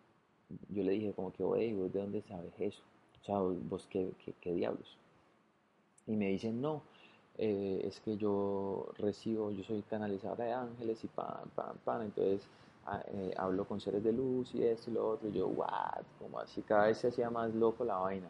yo, 0.48 0.56
yo 0.68 0.82
le 0.82 0.92
dije 0.92 1.12
como 1.12 1.32
que, 1.32 1.42
oye, 1.42 1.74
¿vos 1.74 1.92
de 1.92 2.00
dónde 2.00 2.22
sabes 2.22 2.52
eso? 2.58 2.82
O 3.22 3.24
sea, 3.24 3.38
¿vos 3.38 3.86
qué, 3.88 4.10
qué, 4.40 4.52
diablos? 4.52 4.98
Y 6.06 6.16
me 6.16 6.28
dicen, 6.28 6.60
no, 6.60 6.82
eh, 7.38 7.82
es 7.84 8.00
que 8.00 8.16
yo 8.16 8.88
recibo, 8.98 9.50
yo 9.50 9.64
soy 9.64 9.82
canalizadora 9.82 10.44
de 10.44 10.52
ángeles 10.52 11.02
y 11.04 11.08
pan, 11.08 11.50
pan, 11.54 11.76
pan, 11.84 12.02
entonces 12.02 12.42
eh, 13.06 13.32
hablo 13.36 13.64
con 13.64 13.80
seres 13.80 14.02
de 14.02 14.12
luz 14.12 14.54
y 14.54 14.64
esto 14.64 14.90
y 14.90 14.94
lo 14.94 15.08
otro. 15.10 15.28
Yo, 15.30 15.46
what, 15.48 16.02
como 16.18 16.38
así, 16.38 16.62
cada 16.62 16.86
vez 16.86 16.98
se 16.98 17.08
hacía 17.08 17.30
más 17.30 17.54
loco 17.54 17.84
la 17.84 17.96
vaina. 17.96 18.28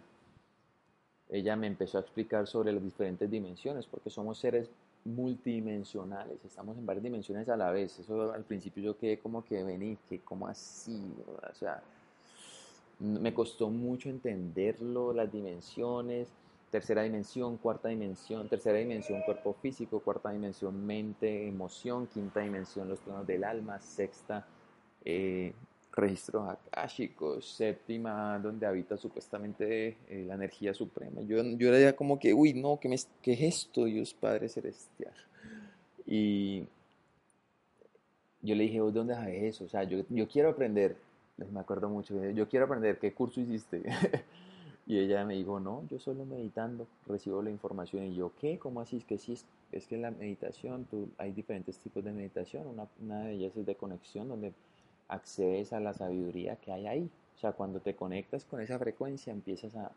Ella 1.29 1.57
me 1.57 1.67
empezó 1.67 1.99
a 1.99 2.03
explicar 2.03 2.47
sobre 2.47 2.73
las 2.73 2.83
diferentes 2.83 3.31
dimensiones, 3.31 3.87
porque 3.87 4.11
somos 4.11 4.39
seres 4.39 4.69
multidimensionales, 5.05 6.39
estamos 6.45 6.77
en 6.77 6.87
varias 6.87 7.03
dimensiones 7.03 7.49
a 7.49 7.57
la 7.57 7.71
vez. 7.71 7.99
Eso 7.99 8.33
al 8.33 8.45
principio 8.45 8.83
yo 8.83 8.99
quedé 8.99 9.19
como 9.19 9.45
que 9.45 9.65
vení, 9.65 9.97
que 10.09 10.21
como 10.21 10.47
así, 10.47 11.13
o 11.51 11.55
sea, 11.55 11.83
me 13.01 13.35
costó 13.35 13.69
mucho 13.69 14.09
entenderlo, 14.09 15.13
las 15.13 15.33
dimensiones, 15.33 16.29
tercera 16.73 17.03
dimensión, 17.03 17.59
cuarta 17.59 17.91
dimensión, 17.91 18.49
tercera 18.49 18.79
dimensión 18.79 19.21
cuerpo 19.27 19.53
físico, 19.61 20.01
cuarta 20.01 20.31
dimensión 20.31 20.87
mente, 20.87 21.47
emoción, 21.47 22.07
quinta 22.07 22.41
dimensión 22.41 22.89
los 22.89 22.99
planos 23.01 23.27
del 23.27 23.45
alma, 23.45 23.79
sexta 23.79 24.47
eh, 25.05 25.53
registros 25.93 26.49
akáshicos, 26.49 27.47
séptima 27.47 28.39
donde 28.39 28.65
habita 28.65 28.97
supuestamente 28.97 29.99
eh, 30.09 30.25
la 30.27 30.35
energía 30.35 30.73
suprema. 30.73 31.21
Yo, 31.21 31.43
yo 31.43 31.69
era 31.69 31.79
ya 31.79 31.95
como 31.95 32.19
que, 32.19 32.33
uy, 32.33 32.55
no, 32.55 32.81
¿qué, 32.81 32.89
me, 32.89 32.97
¿qué 33.21 33.35
es 33.35 33.43
esto, 33.43 33.85
Dios 33.85 34.15
Padre 34.15 34.49
Celestial? 34.49 35.13
Y 36.07 36.67
yo 38.41 38.55
le 38.55 38.63
dije, 38.63 38.81
¿vos 38.81 38.95
dónde 38.95 39.15
sabes 39.15 39.43
eso? 39.43 39.65
O 39.65 39.69
sea, 39.69 39.85
yo, 39.85 40.07
yo 40.09 40.27
quiero 40.27 40.49
aprender, 40.49 40.97
me 41.37 41.61
acuerdo 41.61 41.91
mucho, 41.91 42.19
yo 42.31 42.49
quiero 42.49 42.65
aprender, 42.65 42.99
¿qué 42.99 43.13
curso 43.13 43.43
hiciste? 43.43 43.83
Y 44.87 44.99
ella 44.99 45.25
me 45.25 45.35
dijo, 45.35 45.61
no, 45.61 45.85
yo 45.89 45.99
solo 45.99 46.25
meditando 46.25 46.87
recibo 47.07 47.43
la 47.43 47.51
información. 47.51 48.05
Y 48.05 48.15
yo, 48.15 48.33
¿qué? 48.41 48.59
¿Cómo 48.59 48.81
así? 48.81 48.97
Es 48.97 49.05
que 49.05 49.19
sí, 49.19 49.39
es 49.71 49.87
que 49.87 49.97
la 49.97 50.11
meditación, 50.11 50.87
hay 51.19 51.33
diferentes 51.33 51.79
tipos 51.79 52.05
de 52.05 52.13
meditación. 52.13 52.67
Una, 52.67 52.89
una 53.01 53.25
de 53.25 53.35
ellas 53.35 53.57
es 53.57 53.65
de 53.65 53.77
conexión, 53.77 54.29
donde 54.29 54.53
accedes 55.09 55.73
a 55.73 55.81
la 55.81 55.95
sabiduría 55.95 56.57
que 56.57 56.73
hay 56.73 56.87
ahí. 56.87 57.11
O 57.37 57.39
sea, 57.39 57.53
cuando 57.53 57.81
te 57.81 57.95
conectas 57.95 58.45
con 58.45 58.61
esa 58.61 58.79
frecuencia, 58.79 59.33
empiezas 59.33 59.77
a, 59.77 59.93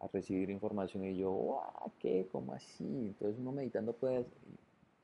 a 0.00 0.08
recibir 0.12 0.50
información. 0.50 1.04
Y 1.04 1.16
yo, 1.16 1.30
wow, 1.30 1.92
¿qué? 1.98 2.26
¿Cómo 2.32 2.54
así? 2.54 2.84
Entonces 2.84 3.38
uno 3.38 3.52
meditando 3.52 3.92
puede, 3.92 4.24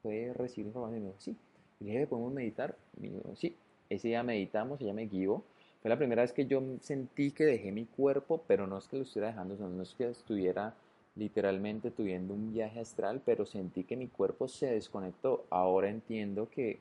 puede 0.02 0.32
recibir 0.32 0.68
información. 0.68 1.00
Y 1.00 1.04
me 1.04 1.06
dijo, 1.08 1.20
sí. 1.20 1.36
Y 1.80 1.84
dije, 1.84 2.06
¿podemos 2.06 2.32
meditar? 2.32 2.76
Y 2.96 3.08
me 3.08 3.16
dijo, 3.16 3.36
sí. 3.36 3.54
Ese 3.90 4.08
día 4.08 4.22
meditamos, 4.22 4.80
ella 4.80 4.92
me 4.92 5.06
guió 5.06 5.42
fue 5.80 5.88
la 5.88 5.96
primera 5.96 6.22
vez 6.22 6.32
que 6.32 6.46
yo 6.46 6.60
sentí 6.80 7.30
que 7.30 7.44
dejé 7.44 7.70
mi 7.70 7.84
cuerpo, 7.84 8.42
pero 8.46 8.66
no 8.66 8.78
es 8.78 8.88
que 8.88 8.96
lo 8.96 9.04
estuviera 9.04 9.28
dejando, 9.28 9.56
no 9.68 9.82
es 9.82 9.94
que 9.94 10.08
estuviera 10.08 10.74
literalmente 11.14 11.90
tuviendo 11.90 12.34
un 12.34 12.52
viaje 12.52 12.80
astral, 12.80 13.22
pero 13.24 13.46
sentí 13.46 13.84
que 13.84 13.96
mi 13.96 14.08
cuerpo 14.08 14.48
se 14.48 14.66
desconectó. 14.66 15.46
Ahora 15.50 15.88
entiendo 15.88 16.48
que 16.50 16.80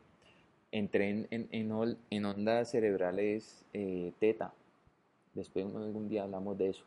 entré 0.72 1.28
en, 1.30 2.26
ondas 2.26 2.72
cerebrales 2.72 3.66
eh, 3.74 4.14
teta. 4.20 4.54
Después 5.34 5.66
algún 5.76 6.10
día 6.10 6.24
hablamos 6.24 6.58
de 6.58 6.70
eso, 6.70 6.84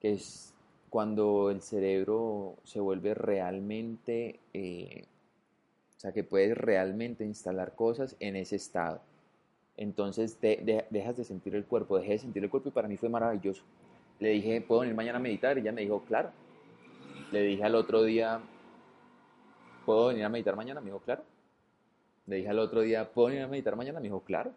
que 0.00 0.12
es 0.12 0.52
cuando 0.90 1.50
el 1.50 1.62
cerebro 1.62 2.56
se 2.64 2.80
vuelve 2.80 3.14
realmente, 3.14 4.40
eh, 4.52 5.04
o 5.96 6.00
sea, 6.00 6.12
que 6.12 6.24
puedes 6.24 6.56
realmente 6.58 7.24
instalar 7.24 7.74
cosas 7.76 8.16
en 8.18 8.34
ese 8.34 8.56
estado 8.56 9.00
entonces 9.76 10.38
dejas 10.40 11.16
de 11.16 11.24
sentir 11.24 11.54
el 11.54 11.64
cuerpo, 11.64 11.98
dejé 11.98 12.12
de 12.12 12.18
sentir 12.18 12.44
el 12.44 12.50
cuerpo 12.50 12.68
y 12.68 12.72
para 12.72 12.88
mí 12.88 12.96
fue 12.96 13.08
maravilloso. 13.08 13.62
Le 14.20 14.30
dije, 14.30 14.60
¿puedo 14.60 14.82
venir 14.82 14.94
mañana 14.94 15.18
a 15.18 15.20
meditar? 15.20 15.56
Y 15.58 15.62
ella 15.62 15.72
me 15.72 15.82
dijo, 15.82 16.04
claro. 16.04 16.30
Le 17.32 17.42
dije 17.42 17.64
al 17.64 17.74
otro 17.74 18.04
día, 18.04 18.40
¿puedo 19.84 20.08
venir 20.08 20.24
a 20.24 20.28
meditar 20.28 20.54
mañana? 20.54 20.80
Me 20.80 20.86
dijo, 20.86 21.00
claro. 21.00 21.24
Le 22.26 22.36
dije 22.36 22.48
al 22.48 22.60
otro 22.60 22.82
día, 22.82 23.12
¿puedo 23.12 23.28
venir 23.28 23.42
a 23.42 23.48
meditar 23.48 23.74
mañana? 23.74 23.98
Me 23.98 24.04
dijo, 24.04 24.20
claro. 24.20 24.52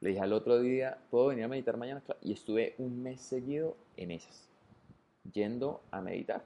Le 0.00 0.10
dije 0.10 0.20
al 0.20 0.32
otro 0.32 0.58
día, 0.60 0.98
¿puedo 1.10 1.28
venir 1.28 1.44
a 1.44 1.48
meditar 1.48 1.76
mañana? 1.76 2.02
Y 2.20 2.32
estuve 2.32 2.74
un 2.78 3.02
mes 3.02 3.20
seguido 3.20 3.76
en 3.96 4.10
esas, 4.10 4.46
yendo 5.32 5.80
a 5.90 6.02
meditar. 6.02 6.44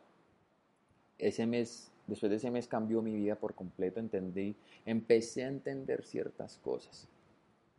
Ese 1.19 1.47
mes, 1.47 1.91
después 2.07 2.31
de 2.31 2.37
ese 2.37 2.51
mes 2.51 2.69
cambió 2.69 3.03
mi 3.03 3.13
vida 3.13 3.35
por 3.35 3.55
completo, 3.55 3.99
entendí, 3.99 4.55
empecé 4.87 5.45
a 5.45 5.49
entender 5.49 6.05
ciertas 6.05 6.59
cosas 6.59 7.09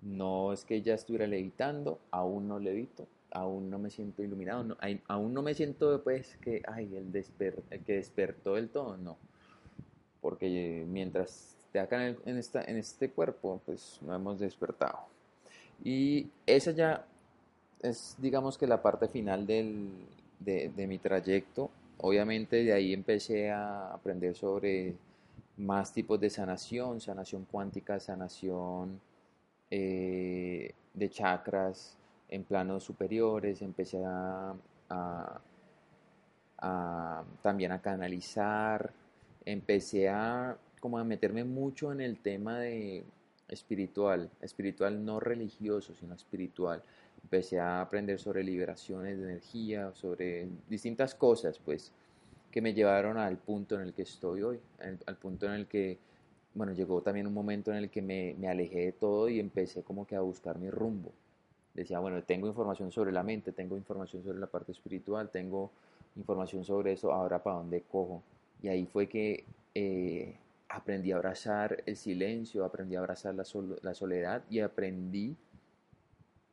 no 0.02 0.54
es 0.54 0.66
que 0.66 0.82
ya 0.82 0.96
estuviera 0.96 1.28
levitando, 1.28 2.00
aún 2.12 2.48
no 2.48 2.60
levito, 2.60 3.08
aún 3.32 3.70
no 3.70 3.80
me 3.80 3.90
siento 3.90 4.24
iluminado, 4.24 4.78
aún 5.08 5.34
no 5.34 5.42
me 5.42 5.54
siento 5.54 6.04
pues 6.04 6.38
que, 6.38 6.62
ay, 6.68 6.96
el, 6.96 7.82
que 7.86 7.94
despertó 7.94 8.56
del 8.56 8.70
todo, 8.70 8.98
no. 8.98 9.18
Porque 10.22 10.86
mientras 10.88 11.56
esté 11.66 11.80
acá 11.80 12.08
en, 12.08 12.38
esta, 12.38 12.64
en 12.64 12.78
este 12.78 13.10
cuerpo, 13.10 13.62
pues 13.66 14.00
no 14.02 14.14
hemos 14.14 14.40
despertado. 14.40 15.00
Y 15.84 16.30
esa 16.46 16.72
ya 16.72 17.06
es, 17.82 18.16
digamos 18.20 18.58
que 18.58 18.68
la 18.68 18.82
parte 18.82 19.08
final 19.08 19.48
del, 19.48 19.90
de, 20.40 20.70
de 20.70 20.88
mi 20.88 20.98
trayecto. 20.98 21.72
Obviamente 21.98 22.64
de 22.64 22.74
ahí 22.74 22.94
empecé 22.94 23.52
a 23.52 23.94
aprender 23.94 24.36
sobre 24.36 24.96
más 25.58 25.94
tipos 25.94 26.20
de 26.20 26.30
sanación, 26.30 27.00
sanación 27.00 27.46
cuántica, 27.50 28.00
sanación 28.00 29.00
eh, 29.72 30.74
de 30.94 31.10
chakras 31.10 31.98
en 32.30 32.44
planos 32.44 32.84
superiores, 32.84 33.62
empecé 33.62 34.04
a, 34.06 34.54
también 37.42 37.72
a 37.72 37.82
canalizar, 37.82 38.92
empecé 39.46 40.10
a 40.10 40.58
como 40.80 40.98
a 40.98 41.04
meterme 41.04 41.44
mucho 41.44 41.92
en 41.92 42.02
el 42.02 42.18
tema 42.20 42.60
de 42.60 43.04
espiritual, 43.48 44.30
espiritual 44.42 45.06
no 45.06 45.20
religioso, 45.20 45.94
sino 45.94 46.16
espiritual. 46.16 46.84
Empecé 47.24 47.60
a 47.60 47.82
aprender 47.82 48.20
sobre 48.20 48.44
liberaciones 48.44 49.20
de 49.20 49.24
energía, 49.26 49.94
sobre 49.94 50.48
distintas 50.70 51.14
cosas, 51.16 51.60
pues, 51.64 51.92
que 52.52 52.62
me 52.62 52.74
llevaron 52.74 53.18
al 53.18 53.38
punto 53.38 53.76
en 53.76 53.82
el 53.82 53.94
que 53.94 54.02
estoy 54.02 54.42
hoy, 54.42 54.60
al 55.06 55.16
punto 55.18 55.46
en 55.46 55.54
el 55.54 55.68
que 55.68 55.98
bueno, 56.54 56.74
llegó 56.74 57.02
también 57.02 57.28
un 57.28 57.34
momento 57.34 57.72
en 57.72 57.78
el 57.78 57.90
que 57.90 58.02
me, 58.02 58.36
me, 58.38 58.50
alejé 58.50 58.86
de 58.86 58.92
todo 58.92 59.30
y 59.30 59.40
empecé 59.40 59.84
como 59.84 60.06
que 60.06 60.16
a 60.16 60.22
buscar 60.22 60.58
mi 60.58 60.70
rumbo. 60.70 61.12
Decía, 61.74 62.00
bueno, 62.00 62.22
tengo 62.24 62.48
información 62.48 62.92
sobre 62.92 63.12
la 63.12 63.24
mente, 63.24 63.54
tengo 63.54 63.78
información 63.78 64.24
sobre 64.24 64.40
la 64.40 64.48
parte 64.48 64.74
espiritual, 64.74 65.30
tengo 65.30 65.72
información 66.18 66.66
sobre 66.66 66.94
eso, 66.94 67.14
ahora 67.14 67.42
para 67.42 67.58
dónde 67.58 67.82
cojo. 67.82 68.22
Y 68.62 68.68
ahí 68.68 68.86
fue 68.86 69.08
que 69.08 69.46
eh, 69.74 70.36
aprendí 70.68 71.12
a 71.12 71.16
abrazar 71.16 71.82
el 71.86 71.96
silencio, 71.96 72.66
aprendí 72.66 72.96
a 72.96 73.00
abrazar 73.00 73.36
la, 73.36 73.46
la 73.82 73.94
soledad 73.94 74.44
y 74.50 74.60
aprendí 74.60 75.36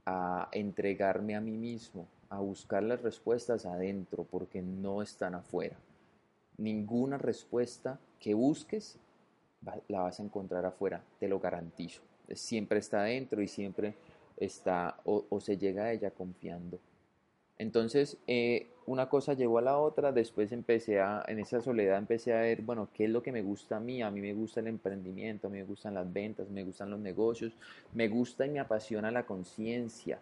a 0.07 0.49
entregarme 0.53 1.35
a 1.35 1.41
mí 1.41 1.57
mismo, 1.57 2.07
a 2.31 2.39
buscar 2.39 2.83
las 2.83 3.03
respuestas 3.03 3.67
adentro, 3.67 4.25
porque 4.25 4.63
no 4.63 5.03
están 5.03 5.35
afuera. 5.35 5.77
Ninguna 6.57 7.19
respuesta 7.19 7.99
que 8.21 8.35
busques 8.35 8.99
la 9.89 10.01
vas 10.01 10.21
a 10.21 10.23
encontrar 10.23 10.65
afuera, 10.65 11.03
te 11.19 11.29
lo 11.29 11.41
garantizo. 11.41 12.03
Siempre 12.33 12.79
está 12.79 13.01
adentro 13.01 13.43
y 13.43 13.49
siempre 13.49 13.95
está 14.37 14.97
o, 15.05 15.41
se 15.41 15.57
llega 15.57 15.85
a 15.85 15.93
ella 15.93 16.11
confiando. 16.11 16.79
Entonces, 17.59 18.19
eh, 18.27 18.69
una 18.87 19.09
cosa 19.09 19.35
llevó 19.35 19.59
a 19.59 19.63
la 19.63 19.79
otra, 19.79 20.13
después 20.13 20.53
empecé 20.53 21.01
a, 21.01 21.25
en 21.27 21.41
esa 21.41 21.61
soledad 21.61 21.99
empecé 21.99 22.33
a 22.33 22.41
ver, 22.41 22.63
bueno, 22.63 22.89
¿qué 22.95 23.05
es 23.05 23.11
lo 23.11 23.23
que 23.23 23.33
me 23.33 23.43
gusta 23.43 23.77
a 23.77 23.81
mí? 23.81 24.01
A 24.01 24.11
mí 24.11 24.21
me 24.21 24.33
gusta 24.33 24.61
el 24.61 24.69
emprendimiento, 24.69 25.49
a 25.49 25.51
mí 25.51 25.59
me 25.59 25.65
gustan 25.65 25.95
las 25.95 26.11
ventas, 26.11 26.49
me 26.49 26.63
gustan 26.63 26.91
los 26.91 27.01
negocios, 27.01 27.53
me 27.93 28.09
gusta 28.09 28.47
y 28.47 28.51
me 28.51 28.61
apasiona 28.61 29.11
la 29.11 29.27
conciencia. 29.27 30.21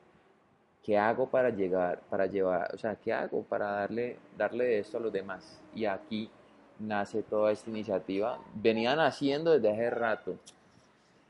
¿Qué 0.82 0.96
hago 0.96 1.28
para 1.28 1.50
llegar, 1.50 2.00
para 2.08 2.26
llevar, 2.26 2.74
o 2.74 2.78
sea, 2.78 2.94
qué 2.96 3.12
hago 3.12 3.42
para 3.42 3.66
darle, 3.70 4.16
darle 4.38 4.78
esto 4.78 4.96
a 4.98 5.00
los 5.00 5.12
demás? 5.12 5.60
Y 5.74 5.84
aquí 5.84 6.30
nace 6.78 7.22
toda 7.22 7.52
esta 7.52 7.70
iniciativa. 7.70 8.38
Venían 8.54 9.00
haciendo 9.00 9.52
desde 9.52 9.70
hace 9.70 9.90
rato, 9.90 10.36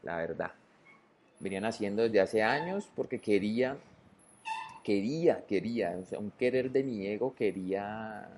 la 0.03 0.17
verdad. 0.17 0.53
Venían 1.41 1.65
haciendo 1.65 2.03
desde 2.03 2.21
hace 2.21 2.43
años 2.43 2.89
porque 2.95 3.19
quería 3.19 3.77
quería, 4.87 5.45
quería, 5.45 5.99
o 6.01 6.05
sea, 6.05 6.21
un 6.21 6.31
querer 6.31 6.71
de 6.71 6.85
mi 6.85 7.05
ego 7.09 7.35
quería 7.35 8.29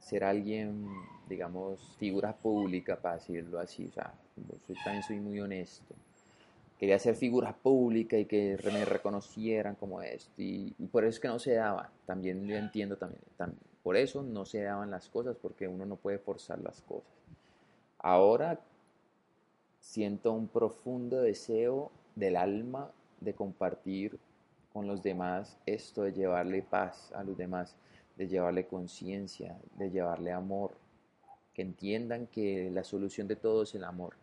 ser 0.00 0.24
alguien, 0.24 0.88
digamos, 1.28 1.78
figura 2.00 2.32
pública, 2.32 2.96
para 2.96 3.14
decirlo 3.14 3.60
así, 3.60 3.86
o 3.86 3.92
sea, 3.92 4.12
yo 4.36 4.74
también 4.82 5.04
soy 5.04 5.20
muy 5.20 5.38
honesto. 5.38 5.94
Quería 6.80 6.98
ser 6.98 7.14
figura 7.14 7.52
pública 7.54 8.18
y 8.18 8.24
que 8.24 8.58
me 8.72 8.84
reconocieran 8.84 9.76
como 9.76 10.02
esto, 10.02 10.32
y, 10.36 10.72
por 10.90 11.04
eso 11.04 11.10
es 11.10 11.20
que 11.20 11.28
no 11.28 11.38
se 11.38 11.54
daba, 11.54 11.92
también 12.06 12.48
lo 12.48 12.56
entiendo 12.56 12.96
también, 12.96 13.22
por 13.88 13.96
eso 13.96 14.22
no 14.22 14.44
se 14.44 14.60
daban 14.60 14.90
las 14.90 15.08
cosas, 15.08 15.34
porque 15.40 15.66
uno 15.66 15.86
no 15.86 15.96
puede 15.96 16.18
forzar 16.18 16.60
las 16.60 16.82
cosas. 16.82 17.10
Ahora 17.98 18.60
siento 19.80 20.30
un 20.30 20.46
profundo 20.46 21.22
deseo 21.22 21.90
del 22.14 22.36
alma 22.36 22.90
de 23.22 23.32
compartir 23.32 24.18
con 24.74 24.86
los 24.86 25.02
demás 25.02 25.56
esto 25.64 26.02
de 26.02 26.12
llevarle 26.12 26.60
paz 26.60 27.10
a 27.14 27.24
los 27.24 27.38
demás, 27.38 27.76
de 28.18 28.28
llevarle 28.28 28.66
conciencia, 28.66 29.56
de 29.78 29.88
llevarle 29.88 30.32
amor, 30.32 30.72
que 31.54 31.62
entiendan 31.62 32.26
que 32.26 32.70
la 32.70 32.84
solución 32.84 33.26
de 33.26 33.36
todo 33.36 33.62
es 33.62 33.74
el 33.74 33.84
amor, 33.84 34.16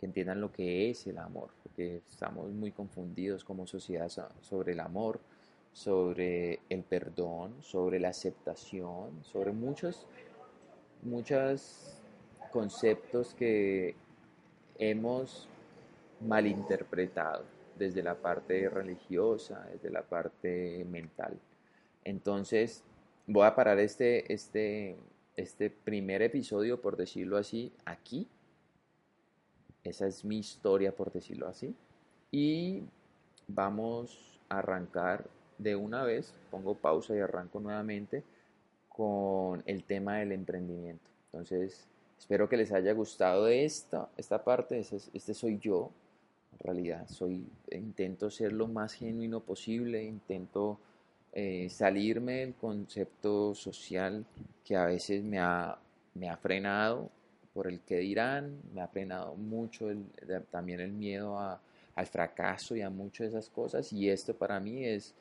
que 0.00 0.06
entiendan 0.06 0.40
lo 0.40 0.50
que 0.50 0.88
es 0.88 1.06
el 1.06 1.18
amor, 1.18 1.50
porque 1.62 2.00
estamos 2.08 2.50
muy 2.52 2.72
confundidos 2.72 3.44
como 3.44 3.66
sociedad 3.66 4.10
sobre 4.40 4.72
el 4.72 4.80
amor, 4.80 5.20
sobre 5.72 6.60
el 6.68 6.82
perdón, 6.82 7.62
sobre 7.62 8.00
la 8.00 8.08
aceptación, 8.08 9.22
sobre 9.24 9.52
muchos, 9.52 10.06
muchos 11.02 12.00
conceptos 12.50 13.34
que 13.34 13.94
hemos 14.78 15.48
malinterpretado 16.20 17.44
desde 17.78 18.02
la 18.02 18.16
parte 18.16 18.68
religiosa, 18.68 19.66
desde 19.72 19.90
la 19.90 20.02
parte 20.02 20.84
mental. 20.84 21.38
Entonces, 22.04 22.82
voy 23.26 23.46
a 23.46 23.54
parar 23.54 23.78
este, 23.78 24.32
este, 24.32 24.96
este 25.36 25.70
primer 25.70 26.22
episodio, 26.22 26.80
por 26.80 26.96
decirlo 26.96 27.36
así, 27.36 27.72
aquí. 27.84 28.26
Esa 29.84 30.06
es 30.06 30.24
mi 30.24 30.38
historia, 30.38 30.94
por 30.94 31.12
decirlo 31.12 31.46
así. 31.46 31.74
Y 32.30 32.82
vamos 33.46 34.40
a 34.48 34.58
arrancar 34.58 35.28
de 35.58 35.76
una 35.76 36.04
vez, 36.04 36.32
pongo 36.50 36.74
pausa 36.74 37.14
y 37.14 37.18
arranco 37.18 37.60
nuevamente 37.60 38.22
con 38.88 39.62
el 39.66 39.84
tema 39.84 40.18
del 40.18 40.32
emprendimiento. 40.32 41.10
Entonces, 41.26 41.86
espero 42.18 42.48
que 42.48 42.56
les 42.56 42.72
haya 42.72 42.92
gustado 42.92 43.48
esta, 43.48 44.08
esta 44.16 44.42
parte, 44.42 44.78
este 44.80 45.34
soy 45.34 45.58
yo, 45.58 45.90
en 46.52 46.58
realidad. 46.58 47.06
Soy, 47.08 47.46
intento 47.70 48.30
ser 48.30 48.52
lo 48.52 48.66
más 48.66 48.94
genuino 48.94 49.40
posible, 49.40 50.02
intento 50.02 50.78
eh, 51.32 51.68
salirme 51.70 52.40
del 52.40 52.54
concepto 52.54 53.54
social 53.54 54.24
que 54.64 54.76
a 54.76 54.86
veces 54.86 55.22
me 55.22 55.38
ha, 55.38 55.78
me 56.14 56.28
ha 56.28 56.36
frenado 56.36 57.10
por 57.52 57.66
el 57.66 57.80
que 57.80 57.98
dirán, 57.98 58.60
me 58.72 58.80
ha 58.80 58.88
frenado 58.88 59.34
mucho 59.34 59.88
también 60.50 60.80
el 60.80 60.92
miedo 60.92 61.38
al 61.38 62.06
fracaso 62.06 62.76
y 62.76 62.82
a 62.82 62.90
muchas 62.90 63.32
de 63.32 63.38
esas 63.38 63.50
cosas 63.50 63.92
y 63.92 64.08
esto 64.08 64.34
para 64.34 64.60
mí 64.60 64.84
es, 64.84 65.14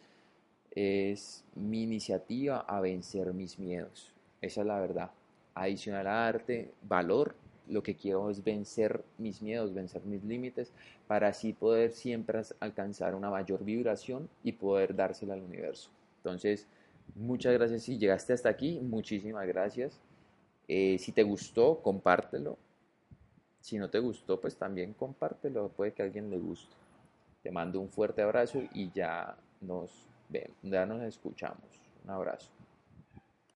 es 0.78 1.44
mi 1.56 1.82
iniciativa 1.82 2.60
a 2.60 2.80
vencer 2.82 3.34
mis 3.34 3.58
miedos. 3.58 4.14
Esa 4.42 4.62
es 4.62 4.68
la 4.68 4.80
verdad. 4.80 5.10
Adicional 5.56 6.06
arte, 6.06 6.72
valor 6.84 7.34
lo 7.68 7.82
que 7.82 7.96
quiero 7.96 8.30
es 8.30 8.44
vencer 8.44 9.04
mis 9.18 9.42
miedos, 9.42 9.74
vencer 9.74 10.04
mis 10.06 10.24
límites, 10.24 10.72
para 11.08 11.30
así 11.30 11.52
poder 11.52 11.94
siempre 11.94 12.44
alcanzar 12.60 13.16
una 13.16 13.32
mayor 13.32 13.66
vibración 13.66 14.30
y 14.44 14.52
poder 14.52 14.96
dársela 14.96 15.34
al 15.34 15.42
universo. 15.42 15.90
Entonces, 16.18 16.68
muchas 17.16 17.54
gracias 17.54 17.82
si 17.82 17.98
llegaste 17.98 18.34
hasta 18.34 18.50
aquí, 18.50 18.80
muchísimas 18.80 19.48
gracias. 19.48 20.00
Eh, 20.68 21.00
si 21.00 21.12
te 21.12 21.24
gustó, 21.24 21.82
compártelo. 21.82 22.56
Si 23.62 23.80
no 23.80 23.90
te 23.90 23.98
gustó, 23.98 24.40
pues 24.40 24.56
también 24.56 24.94
compártelo, 24.94 25.70
puede 25.70 25.94
que 25.94 26.04
a 26.04 26.06
alguien 26.06 26.30
le 26.30 26.38
guste. 26.38 26.76
Te 27.42 27.50
mando 27.50 27.80
un 27.80 27.90
fuerte 27.90 28.22
abrazo 28.22 28.62
y 28.76 28.92
ya 28.92 29.36
nos 29.60 30.07
vemos, 30.30 30.58
ya 30.62 30.86
nos 30.86 31.02
escuchamos. 31.04 31.70
Un 32.04 32.10
abrazo. 32.12 32.57